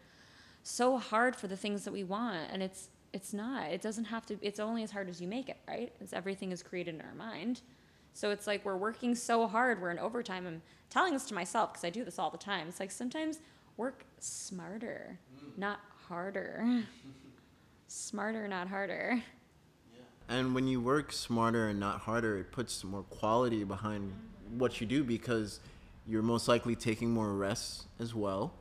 [0.64, 3.72] so hard for the things that we want, and it's it's not.
[3.72, 4.38] It doesn't have to.
[4.42, 5.92] It's only as hard as you make it, right?
[6.02, 7.62] As everything is created in our mind.
[8.14, 9.82] So it's like we're working so hard.
[9.82, 10.46] We're in overtime.
[10.46, 12.68] I'm telling this to myself because I do this all the time.
[12.68, 13.40] It's like sometimes
[13.78, 15.58] work smarter, mm.
[15.58, 16.84] not harder.
[17.88, 19.22] Smarter, not harder.
[20.30, 24.14] And when you work smarter and not harder, it puts more quality behind
[24.58, 25.60] what you do because
[26.08, 28.54] you're most likely taking more rest as well.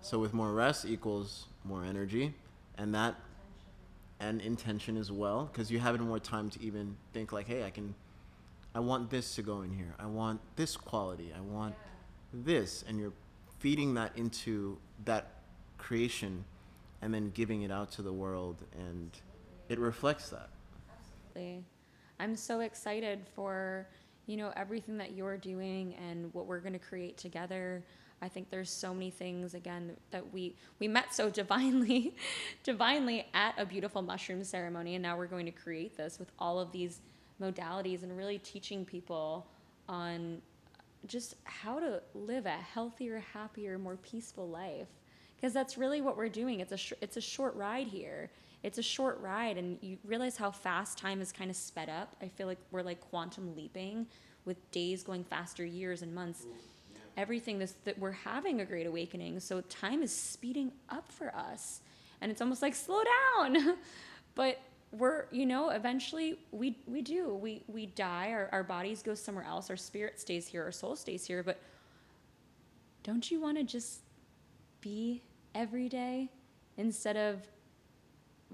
[0.00, 2.32] So with more rest equals more energy,
[2.78, 3.16] and that
[4.20, 7.70] and intention as well because you have more time to even think like, hey, I
[7.70, 7.94] can,
[8.74, 9.94] I want this to go in here.
[9.98, 11.32] I want this quality.
[11.36, 11.74] I want
[12.32, 13.12] this, and you're
[13.58, 15.30] feeding that into that
[15.78, 16.44] creation
[17.02, 19.10] and then giving it out to the world and
[19.68, 20.48] it reflects that.
[20.98, 21.64] Absolutely.
[22.18, 23.88] I'm so excited for
[24.26, 27.84] you know everything that you're doing and what we're going to create together
[28.22, 32.14] i think there's so many things again that we we met so divinely
[32.62, 36.58] divinely at a beautiful mushroom ceremony and now we're going to create this with all
[36.58, 37.00] of these
[37.40, 39.46] modalities and really teaching people
[39.88, 40.40] on
[41.06, 44.88] just how to live a healthier happier more peaceful life
[45.38, 46.60] because that's really what we're doing.
[46.60, 48.30] It's a sh- it's a short ride here.
[48.64, 52.16] It's a short ride, and you realize how fast time is kind of sped up.
[52.20, 54.06] I feel like we're like quantum leaping,
[54.44, 56.46] with days going faster, years and months.
[57.18, 61.80] Everything this that we're having a great awakening, so time is speeding up for us,
[62.20, 63.02] and it's almost like slow
[63.36, 63.76] down,
[64.34, 64.60] but
[64.92, 67.34] we're you know eventually we we do.
[67.34, 68.30] We we die.
[68.30, 69.68] Our, our bodies go somewhere else.
[69.68, 70.62] Our spirit stays here.
[70.62, 71.42] Our soul stays here.
[71.42, 71.60] But
[73.02, 74.00] don't you want to just
[74.80, 75.22] be
[75.54, 76.30] every day
[76.76, 77.46] instead of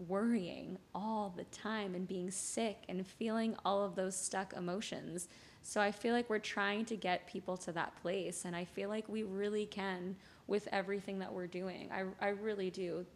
[0.08, 5.28] worrying all the time and being sick and feeling all of those stuck emotions.
[5.66, 8.90] So I feel like we're trying to get people to that place, and I feel
[8.90, 10.14] like we really can
[10.46, 11.88] with everything that we're doing.
[11.90, 13.06] I, I really do.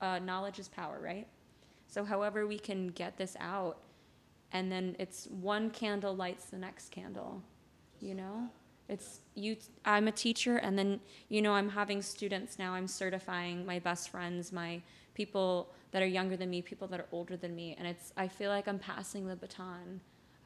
[0.00, 1.28] Uh, knowledge is power, right?
[1.86, 3.78] So, however, we can get this out,
[4.50, 7.40] and then it's one candle lights the next candle,
[8.00, 8.48] you know?
[8.88, 9.56] It's you.
[9.84, 10.98] I'm a teacher, and then
[11.28, 12.74] you know I'm having students now.
[12.74, 14.82] I'm certifying my best friends, my
[15.14, 18.12] people that are younger than me, people that are older than me, and it's.
[18.16, 20.00] I feel like I'm passing the baton.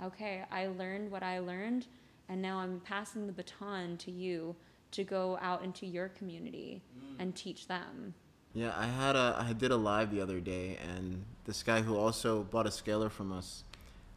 [0.04, 1.86] Okay, I learned what I learned,
[2.28, 4.54] and now I'm passing the baton to you
[4.92, 7.16] to go out into your community mm.
[7.18, 8.14] and teach them.
[8.54, 11.96] Yeah, I had a I did a live the other day, and this guy who
[11.96, 13.64] also bought a scalar from us,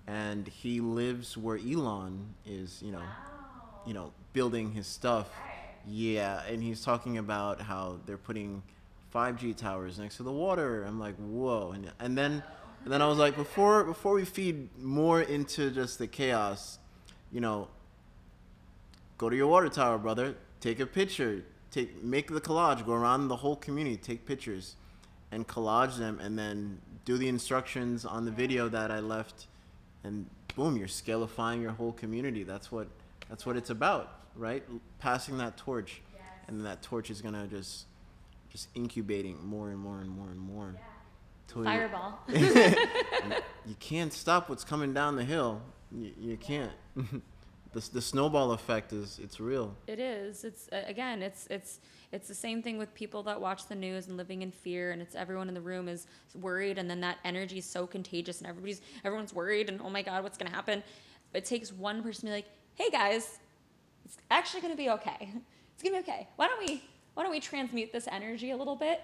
[0.08, 3.04] and he lives where Elon is, you know,
[3.86, 5.30] you know, building his stuff.
[5.86, 8.64] Yeah, and he's talking about how they're putting
[9.14, 10.84] 5G towers next to the water.
[10.84, 12.44] I'm like, whoa, and and then
[12.84, 16.80] and then I was like, before before we feed more into just the chaos,
[17.32, 17.68] you know,
[19.18, 20.36] go to your water tower, brother.
[20.62, 21.44] Take a picture.
[21.72, 22.86] Take make the collage.
[22.86, 23.98] Go around the whole community.
[23.98, 24.76] Take pictures,
[25.32, 29.48] and collage them, and then do the instructions on the video that I left,
[30.04, 30.26] and
[30.56, 32.44] boom, you're scalifying your whole community.
[32.44, 32.88] That's what
[33.30, 34.64] that's what it's about, right?
[35.00, 36.02] Passing that torch,
[36.48, 37.86] and that torch is gonna just
[38.50, 40.76] just incubating more and more and more and more.
[41.50, 42.20] Till Fireball.
[42.30, 45.62] you can't stop what's coming down the hill.
[45.92, 46.72] You, you can't.
[46.96, 49.76] the, the snowball effect is it's real.
[49.88, 50.44] It is.
[50.44, 51.22] It's again.
[51.22, 51.80] It's it's
[52.12, 55.02] it's the same thing with people that watch the news and living in fear, and
[55.02, 58.48] it's everyone in the room is worried, and then that energy is so contagious, and
[58.48, 60.84] everybody's everyone's worried, and oh my god, what's gonna happen?
[61.34, 63.40] It takes one person to be like, hey guys,
[64.06, 65.30] it's actually gonna be okay.
[65.74, 66.28] It's gonna be okay.
[66.36, 66.84] Why don't we
[67.14, 69.02] why don't we transmute this energy a little bit?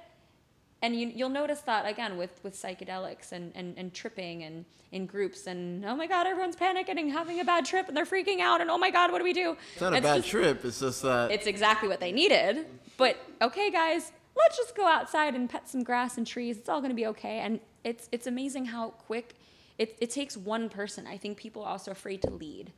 [0.82, 5.06] And you, you'll notice that again with, with psychedelics and, and, and tripping and in
[5.06, 8.40] groups and oh my god everyone's panicking and having a bad trip and they're freaking
[8.40, 9.58] out and oh my god what do we do?
[9.74, 10.64] It's not a bad just- trip.
[10.64, 12.66] It's just that it's exactly what they needed.
[12.98, 16.58] But okay, guys, let's just go outside and pet some grass and trees.
[16.58, 17.40] It's all going to be okay.
[17.40, 19.36] And it's it's amazing how quick
[19.78, 21.06] it, it takes one person.
[21.08, 22.72] I think people are also afraid to lead.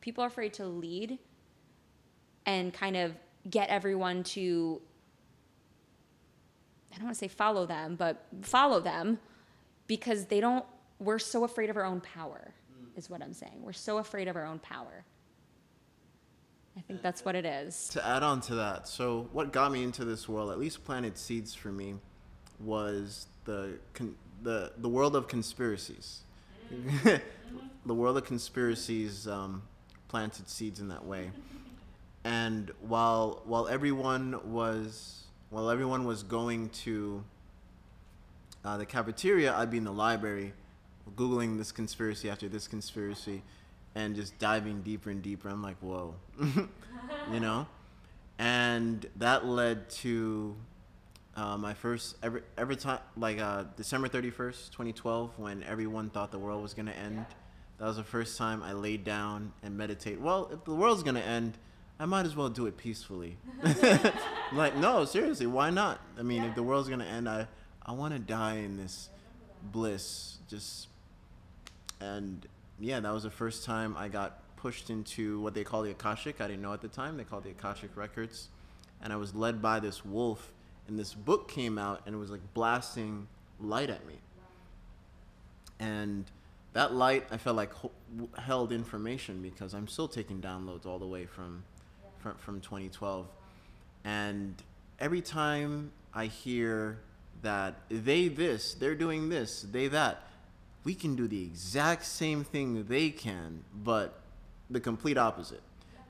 [0.00, 1.18] People are afraid to lead
[2.44, 3.14] and kind of
[3.48, 4.80] get everyone to
[6.92, 9.18] I don't want to say follow them, but follow them
[9.86, 10.64] because they don't
[10.98, 12.54] we're so afraid of our own power
[12.96, 13.60] is what I'm saying.
[13.62, 15.04] We're so afraid of our own power.
[16.76, 17.88] I think that's what it is.
[17.88, 21.18] to add on to that, so what got me into this world, at least planted
[21.18, 21.96] seeds for me,
[22.58, 26.22] was the con- the the world of conspiracies.
[27.84, 29.62] the world of conspiracies um,
[30.08, 31.30] planted seeds in that way,
[32.24, 35.21] and while while everyone was
[35.52, 37.22] while everyone was going to
[38.64, 40.54] uh, the cafeteria, I'd be in the library,
[41.14, 43.42] googling this conspiracy after this conspiracy,
[43.94, 45.50] and just diving deeper and deeper.
[45.50, 47.66] I'm like, whoa, you know,
[48.38, 50.56] and that led to
[51.36, 56.38] uh, my first every every time like uh, December 31st, 2012, when everyone thought the
[56.38, 57.26] world was gonna end.
[57.78, 60.18] That was the first time I laid down and meditate.
[60.18, 61.58] Well, if the world's gonna end,
[62.02, 63.36] I might as well do it peacefully.
[64.52, 66.00] like, no, seriously, why not?
[66.18, 67.46] I mean, if the world's gonna end, I
[67.86, 69.08] I want to die in this
[69.62, 70.38] bliss.
[70.48, 70.88] Just
[72.00, 72.44] and
[72.80, 76.40] yeah, that was the first time I got pushed into what they call the Akashic.
[76.40, 77.16] I didn't know at the time.
[77.16, 78.48] They called the Akashic Records,
[79.00, 80.50] and I was led by this wolf.
[80.88, 83.28] And this book came out, and it was like blasting
[83.60, 84.14] light at me.
[85.78, 86.24] And
[86.72, 87.70] that light, I felt like
[88.38, 91.62] held information because I'm still taking downloads all the way from
[92.22, 93.26] from, from 2012.
[94.04, 94.54] And
[94.98, 96.98] every time I hear
[97.42, 100.22] that they this, they're doing this, they that,
[100.84, 104.20] we can do the exact same thing they can, but
[104.70, 105.62] the complete opposite.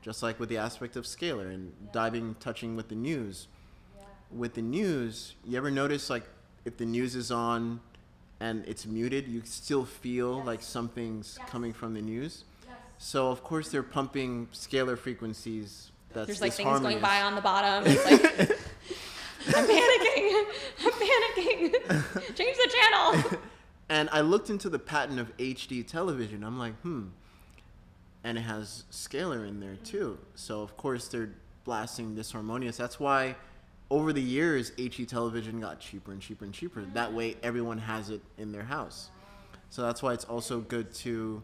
[0.03, 3.47] Just like with the aspect of scalar and diving, touching with the news.
[4.31, 6.25] With the news, you ever notice like
[6.65, 7.81] if the news is on
[8.41, 12.45] and it's muted, you still feel like something's coming from the news.
[12.99, 15.92] So of course they're pumping scalar frequencies.
[16.13, 17.85] That's There's like things going by on the bottom.
[17.87, 18.23] It's like
[19.57, 20.45] I'm panicking.
[20.85, 22.35] I'm panicking.
[22.37, 23.41] Change the channel.
[23.89, 26.45] And I looked into the patent of HD television.
[26.45, 27.09] I'm like, hmm.
[28.25, 30.19] And it has scalar in there too.
[30.35, 31.35] So of course they're
[31.65, 32.79] blasting disharmonious.
[32.79, 33.37] That's why
[33.91, 36.83] over the years HD television got cheaper and cheaper and cheaper.
[36.95, 39.11] That way everyone has it in their house.
[39.69, 41.43] So that's why it's also good to,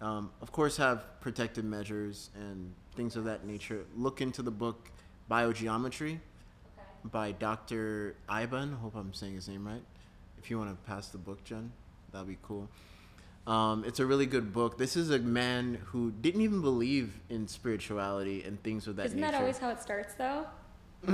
[0.00, 3.84] um, of course, have protective measures and things of that nature.
[3.96, 4.90] Look into the book
[5.30, 6.18] Biogeometry
[7.04, 8.14] by Dr.
[8.28, 8.78] Iban.
[8.78, 9.82] Hope I'm saying his name right.
[10.38, 11.72] If you want to pass the book, Jen,
[12.12, 12.68] that'd be cool.
[13.46, 14.78] Um, it's a really good book.
[14.78, 19.20] This is a man who didn't even believe in spirituality and things of that Isn't
[19.20, 19.32] nature.
[19.32, 20.46] that always how it starts, though?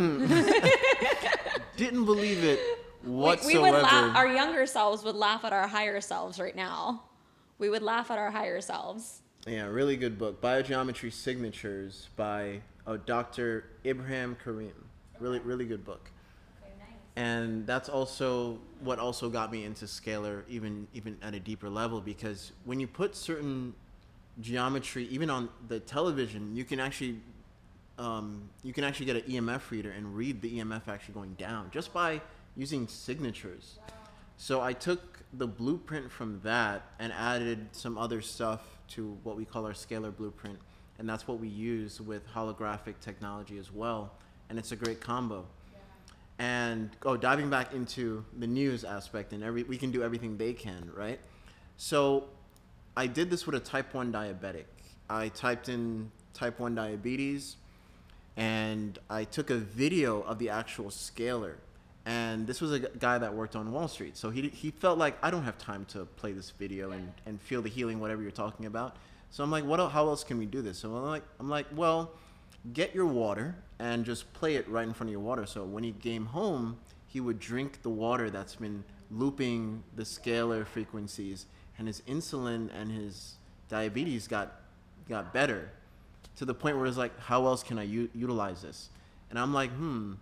[1.77, 2.61] didn't believe it
[3.05, 3.63] We, whatsoever.
[3.65, 4.17] we would laugh.
[4.17, 7.03] Our younger selves would laugh at our higher selves right now.
[7.59, 9.23] We would laugh at our higher selves.
[9.47, 10.43] Yeah, really good book.
[10.43, 13.65] Biogeometry Signatures by uh, Dr.
[13.87, 14.75] Ibrahim Karim.
[15.19, 16.11] Really, really good book.
[17.17, 22.01] And that's also what also got me into scalar, even even at a deeper level,
[22.01, 23.75] because when you put certain
[24.41, 27.17] geometry, even on the television, you can actually
[27.99, 31.71] um, you can actually get an EMF reader and read the EMF actually going down
[31.73, 32.21] just by
[32.57, 33.79] using signatures.
[34.37, 39.45] So I took the blueprint from that and added some other stuff to what we
[39.45, 40.59] call our scalar blueprint,
[40.99, 44.13] and that's what we use with holographic technology as well,
[44.49, 45.47] and it's a great combo.
[46.39, 50.55] And oh, diving back into the news aspect, and every we can do everything they
[50.55, 51.21] can, right?
[51.77, 52.25] So
[52.97, 54.65] I did this with a type 1 diabetic.
[55.09, 57.57] I typed in type 1 diabetes
[58.37, 61.55] and I took a video of the actual scalar.
[62.07, 64.17] And this was a guy that worked on Wall Street.
[64.17, 67.41] So he, he felt like, I don't have time to play this video and, and
[67.41, 68.97] feel the healing, whatever you're talking about.
[69.31, 70.79] So I'm like, what, how else can we do this?
[70.79, 72.13] So I'm like, I'm like, well,
[72.73, 75.47] get your water and just play it right in front of your water.
[75.47, 80.65] So when he came home, he would drink the water that's been looping the scalar
[80.67, 81.47] frequencies,
[81.77, 83.35] and his insulin and his
[83.69, 84.53] diabetes got
[85.09, 85.71] got better
[86.37, 88.91] to the point where it's like, how else can I u- utilize this?
[89.29, 90.13] And I'm like, hmm,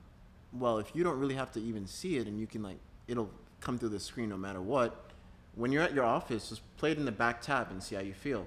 [0.53, 3.30] well, if you don't really have to even see it and you can like, it'll
[3.61, 5.11] come through the screen no matter what.
[5.55, 8.03] When you're at your office, just play it in the back tab and see how
[8.03, 8.46] you feel.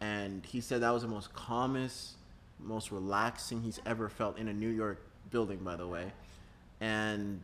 [0.00, 2.12] And he said that was the most calmest,
[2.60, 5.00] most relaxing he's ever felt in a New York
[5.30, 6.12] building, by the way.
[6.80, 7.42] And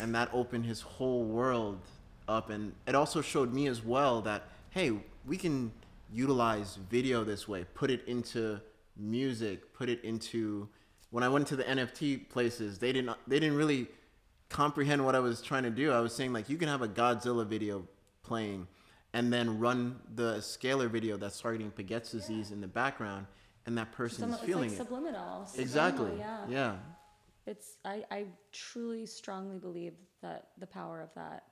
[0.00, 1.78] and that opened his whole world
[2.28, 4.92] up and it also showed me as well that hey
[5.26, 5.70] we can
[6.12, 8.60] utilize video this way put it into
[8.96, 10.68] music put it into
[11.14, 13.86] when i went to the nft places they didn't they didn't really
[14.48, 16.88] comprehend what i was trying to do i was saying like you can have a
[16.88, 17.86] godzilla video
[18.22, 18.66] playing
[19.12, 23.26] and then run the scalar video that's targeting Paget's disease in the background
[23.64, 25.48] and that person is it's feeling like it subliminal.
[25.56, 26.76] exactly subliminal, yeah
[27.46, 31.44] It's I, I truly strongly believe that the power of that.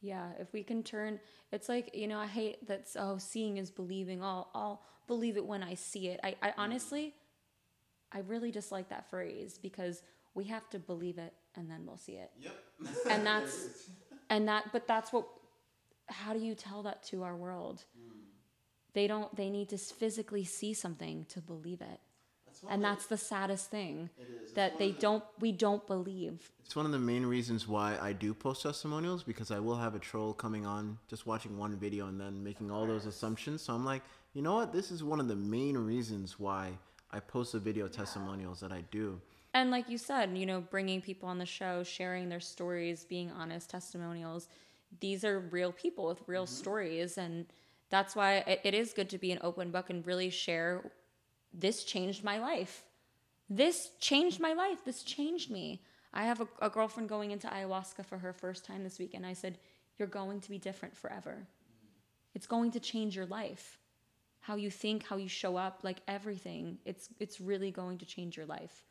[0.00, 1.18] Yeah, if we can turn
[1.52, 4.22] it's like, you know, I hate that oh seeing is believing.
[4.22, 6.20] I'll I'll believe it when I see it.
[6.22, 6.60] I, I mm-hmm.
[6.60, 7.14] honestly
[8.12, 10.02] I really dislike that phrase because
[10.34, 12.30] we have to believe it and then we'll see it.
[12.40, 12.56] yep
[13.10, 13.68] And that's
[14.30, 15.26] and that but that's what
[16.08, 17.84] how do you tell that to our world?
[18.92, 22.00] They don't they need to physically see something to believe it.
[22.46, 24.08] That's And that's the saddest thing
[24.54, 26.50] that they don't we don't believe.
[26.64, 29.94] It's one of the main reasons why I do post testimonials because I will have
[29.94, 33.62] a troll coming on just watching one video and then making all those assumptions.
[33.62, 34.02] So I'm like,
[34.32, 34.72] you know what?
[34.72, 36.78] This is one of the main reasons why
[37.16, 39.18] I post the video testimonials that I do.
[39.54, 43.30] And like you said, you know, bringing people on the show, sharing their stories, being
[43.30, 44.48] honest testimonials.
[45.00, 46.54] These are real people with real mm-hmm.
[46.54, 47.46] stories and
[47.88, 50.90] that's why it, it is good to be an open book and really share
[51.54, 52.84] this changed my life.
[53.48, 54.84] This changed my life.
[54.84, 55.82] This changed me.
[56.12, 59.24] I have a, a girlfriend going into ayahuasca for her first time this week, and
[59.24, 59.58] I said,
[59.98, 61.46] You're going to be different forever.
[62.34, 63.78] It's going to change your life.
[64.46, 66.78] How you think, how you show up, like everything.
[66.84, 68.84] It's it's really going to change your life.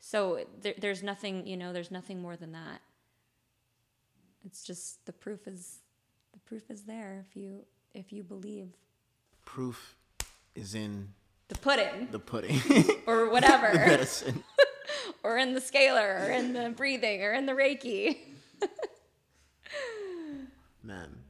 [0.00, 2.80] So there, there's nothing, you know, there's nothing more than that.
[4.44, 5.78] It's just the proof is
[6.32, 7.64] the proof is there if you
[7.94, 8.70] if you believe.
[9.44, 9.94] Proof
[10.56, 11.10] is in
[11.46, 12.60] The pudding the pudding,
[13.06, 13.68] or whatever.
[13.72, 14.42] the medicine.
[15.22, 18.18] or in the scalar or in the breathing or in the reiki
[20.82, 21.23] Man.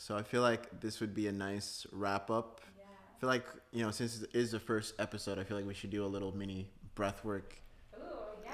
[0.00, 2.62] So I feel like this would be a nice wrap up.
[2.64, 5.74] I feel like, you know, since it is the first episode, I feel like we
[5.74, 7.42] should do a little mini breathwork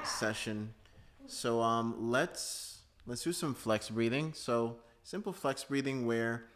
[0.03, 0.75] session.
[1.29, 4.33] So um let's let's do some flex breathing.
[4.35, 6.47] So simple flex breathing where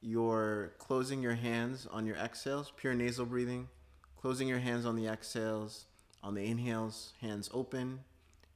[0.00, 3.68] you're closing your hands on your exhales, pure nasal breathing,
[4.16, 5.84] closing your hands on the exhales,
[6.22, 8.00] on the inhales, hands open,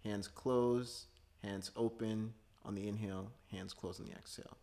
[0.03, 1.05] hands closed,
[1.43, 2.33] hands open
[2.65, 4.57] on the inhale, hands closed on the exhale.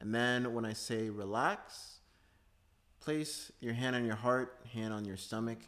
[0.00, 1.98] And then when I say relax,
[3.00, 5.58] place your hand on your heart, hand on your stomach.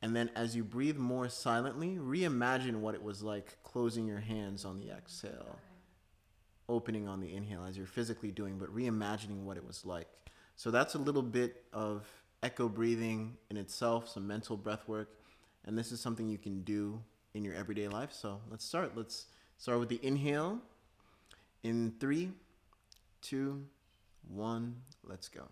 [0.00, 4.64] And then as you breathe more silently, reimagine what it was like closing your hands
[4.64, 5.58] on the exhale,
[6.68, 10.08] opening on the inhale as you're physically doing, but reimagining what it was like.
[10.56, 12.06] So that's a little bit of
[12.42, 15.08] echo breathing in itself, some mental breath work.
[15.64, 17.02] And this is something you can do
[17.34, 18.12] in your everyday life.
[18.12, 18.96] So let's start.
[18.96, 19.26] Let's
[19.58, 20.58] start with the inhale.
[21.62, 22.30] In three,
[23.22, 23.64] two,
[24.26, 25.42] one, let's go.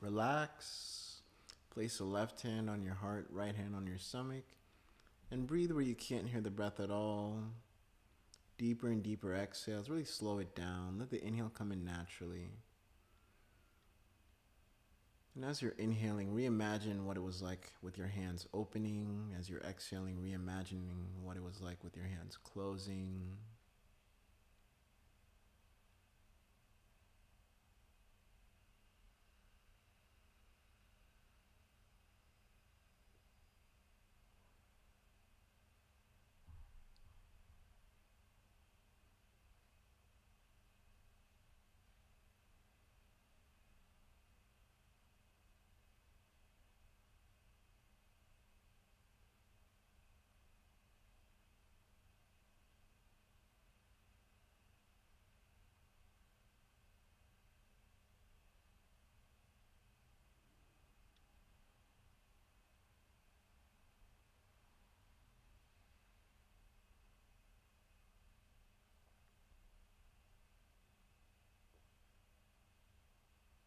[0.00, 1.20] Relax.
[1.70, 4.44] Place the left hand on your heart, right hand on your stomach,
[5.30, 7.38] and breathe where you can't hear the breath at all.
[8.58, 9.88] Deeper and deeper exhales.
[9.88, 10.96] Really slow it down.
[10.98, 12.50] Let the inhale come in naturally.
[15.36, 19.32] And as you're inhaling, reimagine what it was like with your hands opening.
[19.38, 23.36] As you're exhaling, reimagining what it was like with your hands closing.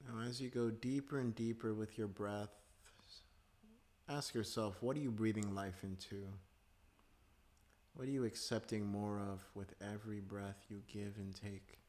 [0.06, 2.50] Now, as you go deeper and deeper with your breath,
[4.08, 6.26] ask yourself what are you breathing life into?
[7.96, 11.80] What are you accepting more of with every breath you give and take?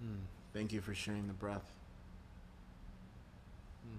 [0.00, 0.14] Hmm.
[0.52, 1.70] Thank you for sharing the breath.
[3.82, 3.98] Hmm.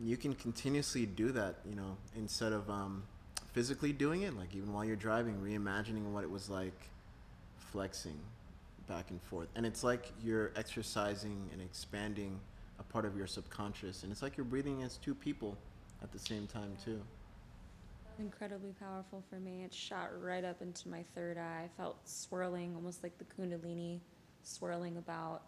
[0.00, 3.02] And you can continuously do that, you know, instead of um,
[3.52, 6.88] physically doing it, like even while you're driving, reimagining what it was like
[7.58, 8.18] flexing
[8.88, 9.48] back and forth.
[9.54, 12.40] And it's like you're exercising and expanding
[12.78, 14.02] a part of your subconscious.
[14.02, 15.58] And it's like you're breathing as two people
[16.02, 17.02] at the same time, too.
[18.18, 19.64] Incredibly powerful for me.
[19.64, 21.64] It shot right up into my third eye.
[21.64, 24.00] I felt swirling, almost like the Kundalini
[24.42, 25.42] swirling about.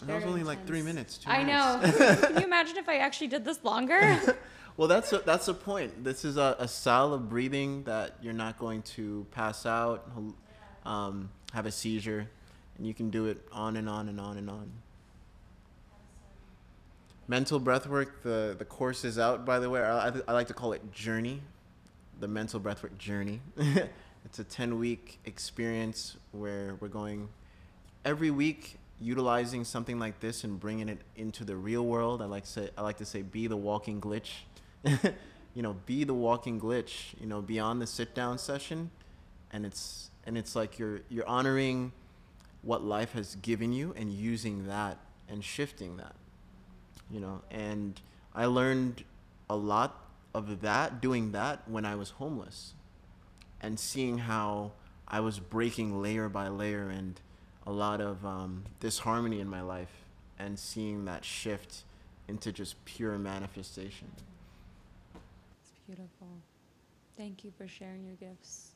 [0.00, 0.94] And that was Very only like three intense.
[0.94, 1.18] minutes.
[1.18, 1.98] Two I minutes.
[2.00, 2.16] know.
[2.28, 4.20] Can you imagine if I actually did this longer?
[4.76, 6.02] Well, that's a, that's the point.
[6.02, 10.34] This is a, a style of breathing that you're not going to pass out, hal-
[10.84, 12.28] um, have a seizure,
[12.76, 14.72] and you can do it on and on and on and on.
[17.28, 18.22] Mental breathwork.
[18.24, 19.80] The the course is out, by the way.
[19.80, 21.40] I, I, I like to call it Journey,
[22.18, 23.42] the mental breathwork journey.
[24.24, 27.28] it's a ten week experience where we're going
[28.04, 32.22] every week utilizing something like this and bringing it into the real world.
[32.22, 34.30] I like say I like to say be the walking glitch.
[35.54, 37.18] you know, be the walking glitch.
[37.20, 38.90] You know, beyond the sit down session,
[39.52, 41.92] and it's and it's like you're you're honoring
[42.62, 44.98] what life has given you and using that
[45.28, 46.14] and shifting that.
[47.10, 48.00] You know, and
[48.34, 49.04] I learned
[49.50, 50.00] a lot
[50.34, 52.72] of that doing that when I was homeless
[53.60, 54.72] and seeing how
[55.06, 57.20] I was breaking layer by layer and
[57.66, 60.04] a lot of um, disharmony in my life
[60.38, 61.84] and seeing that shift
[62.28, 64.08] into just pure manifestation.
[65.62, 66.28] It's beautiful.
[67.16, 68.72] Thank you for sharing your gifts.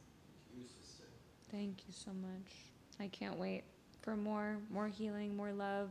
[1.51, 2.53] Thank you so much.
[3.01, 3.65] I can't wait
[4.03, 5.91] for more, more healing, more love,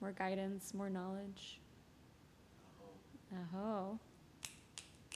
[0.00, 1.58] more guidance, more knowledge.
[3.32, 3.98] Aho.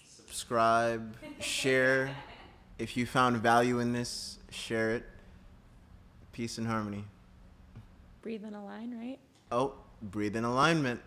[0.05, 2.11] Subscribe, share.
[2.78, 5.05] If you found value in this, share it.
[6.39, 7.05] Peace and harmony.
[8.23, 9.19] Breathe in a line, right?
[9.51, 11.01] Oh, breathe in alignment.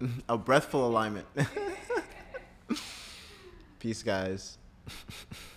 [0.30, 1.26] A breathful alignment.
[3.78, 4.56] Peace, guys.